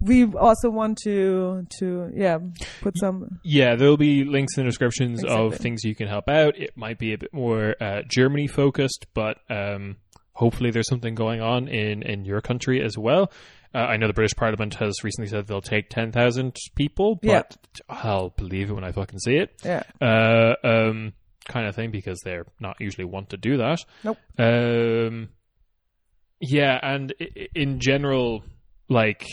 [0.00, 2.38] we also want to, to, yeah,
[2.82, 6.58] put some, Yeah, there'll be links in the descriptions of things you can help out.
[6.58, 9.96] It might be a bit more uh, Germany focused, but um,
[10.32, 13.30] hopefully there's something going on in, in your country as well.
[13.76, 17.42] Uh, I know the British Parliament has recently said they'll take 10,000 people, Yeah.
[17.42, 17.56] but
[17.90, 19.50] I'll believe it when I fucking see it.
[19.64, 21.12] yeah, Uh, um,
[21.46, 23.84] kind of thing because they're not usually want to do that.
[24.02, 24.16] Nope.
[24.38, 25.28] Um,
[26.40, 27.12] yeah, and
[27.54, 28.44] in general,
[28.88, 29.26] like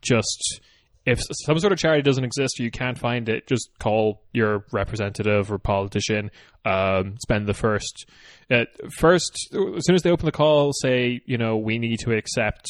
[0.00, 0.60] just
[1.06, 4.64] if some sort of charity doesn't exist or you can't find it, just call your
[4.72, 6.30] representative or politician.
[6.66, 8.06] Um, spend the first,
[8.50, 8.64] uh,
[8.98, 12.66] first as soon as they open the call, say you know we need to accept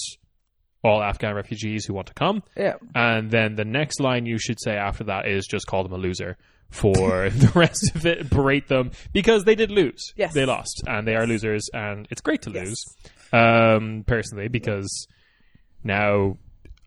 [0.85, 2.43] all Afghan refugees who want to come.
[2.57, 2.75] yeah.
[2.95, 5.99] And then the next line you should say after that is just call them a
[5.99, 6.37] loser
[6.71, 8.31] for the rest of it.
[8.31, 10.13] Berate them because they did lose.
[10.17, 10.35] Yes.
[10.35, 12.83] They lost and they are losers and it's great to lose.
[13.33, 15.07] Um, personally, because
[15.83, 16.37] now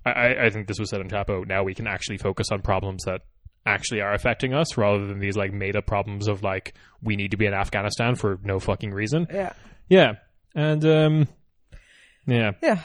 [0.06, 1.46] I- I, I think this was said on Chapo.
[1.48, 3.22] Now we can actually focus on problems that
[3.66, 6.74] actually are affecting us rather than these like made up problems of like
[7.04, 9.28] we need to be in Afghanistan for no fucking reason.
[9.32, 9.54] Yeah.
[9.90, 10.14] Yeah.
[10.56, 11.28] And um
[12.26, 12.52] yeah.
[12.64, 12.80] Yeah.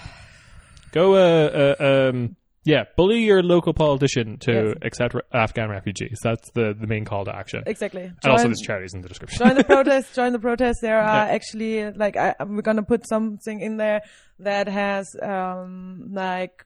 [1.00, 4.74] Go uh, uh um yeah, bully your local politician to Yes.
[4.82, 6.18] accept re- Afghan refugees.
[6.28, 7.62] That's the, the main call to action.
[7.64, 8.02] Exactly.
[8.02, 9.38] and also, Join- there's charities in the description.
[9.38, 10.14] join the protest.
[10.16, 10.78] Join the protest.
[10.82, 11.34] There are Yeah.
[11.36, 14.00] actually like I, we're gonna put something in there
[14.48, 16.64] that has um like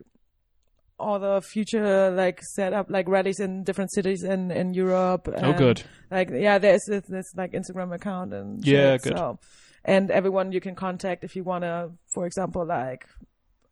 [0.99, 5.29] all the future like set up like rallies in different cities in in Europe.
[5.49, 5.83] oh, good.
[6.11, 9.17] Like yeah, there's this, this like Instagram account and Yeah, shit, good.
[9.19, 9.39] So,
[9.85, 13.07] and everyone you can contact if you wanna, for example, like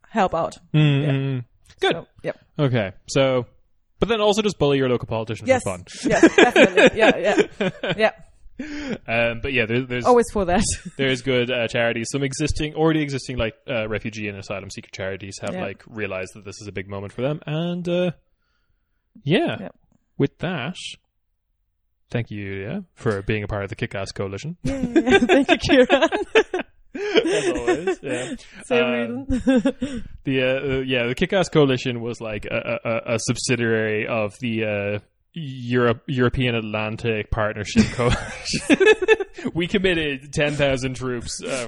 [0.09, 0.57] help out.
[0.73, 1.45] Mm,
[1.79, 1.91] Good.
[1.93, 2.37] So, yep.
[2.57, 3.45] Okay, so,
[3.99, 5.61] but then also just bully your local politician Yes.
[5.63, 5.85] for fun.
[6.05, 6.23] Yes.
[6.37, 6.97] Yeah, definitely.
[6.99, 7.17] yeah.
[7.17, 7.91] Yeah.
[7.97, 8.11] Yeah.
[9.07, 10.63] Um, but yeah, there, there's Always for that.
[10.97, 12.09] there's good uh, charities.
[12.11, 15.61] Some existing, already existing, like uh, refugee and asylum seeker charities have Yeah.
[15.63, 18.11] like realized that this is a big moment for them, and uh,
[19.23, 19.69] yeah, Yeah.
[20.17, 20.75] with that,
[22.09, 24.57] thank you, Yulia, for being a part of the Kick-Ass Coalition.
[24.63, 24.81] Yeah,
[25.19, 26.09] Thank you, Kieran.
[26.99, 28.35] As always, yeah.
[28.65, 30.03] Same Um, reason.
[30.25, 34.63] The uh, uh, yeah, the Kick-Ass Coalition was like a, a, a subsidiary of the
[34.65, 34.99] uh,
[35.33, 38.77] Europe European Atlantic Partnership Coalition.
[39.53, 41.41] we committed ten thousand troops.
[41.43, 41.67] Uh,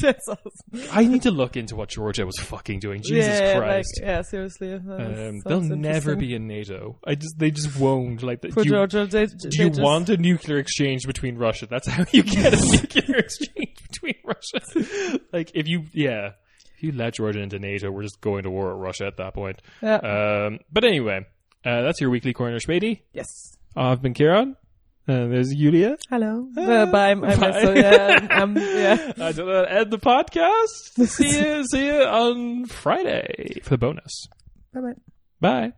[0.00, 0.88] That's awesome.
[0.92, 3.02] I need to look into what Georgia was fucking doing.
[3.02, 4.00] Jesus yeah, Christ.
[4.00, 4.74] Like, yeah, seriously.
[4.74, 6.98] um, they'll never be in NATO.
[7.06, 8.22] I just they just won't.
[8.22, 11.66] Like, do For you, Georgia, they, do you want a nuclear exchange between Russia?
[11.66, 15.18] That's how you get a nuclear exchange between Russia.
[15.32, 16.30] like, if you yeah,
[16.76, 19.34] if you let Georgia into NATO, we're just going to war with Russia at that
[19.34, 19.60] point.
[19.82, 19.96] Yeah.
[19.96, 21.26] Um, but anyway,
[21.64, 23.00] uh, that's your weekly corner, Spady.
[23.12, 23.56] yes.
[23.76, 24.56] I've been Kieran.
[25.08, 25.96] Uh, there's Yulia.
[26.10, 26.46] Hello.
[26.56, 27.10] Uh, bye.
[27.10, 27.60] I'm, I'm Bye.
[27.62, 29.12] so, yeah, I'm, yeah.
[29.18, 29.62] I don't know.
[29.64, 31.06] End the podcast.
[31.08, 31.64] see you.
[31.66, 34.28] See you on Friday for the bonus.
[34.72, 34.92] Bye bye.
[35.40, 35.72] Bye.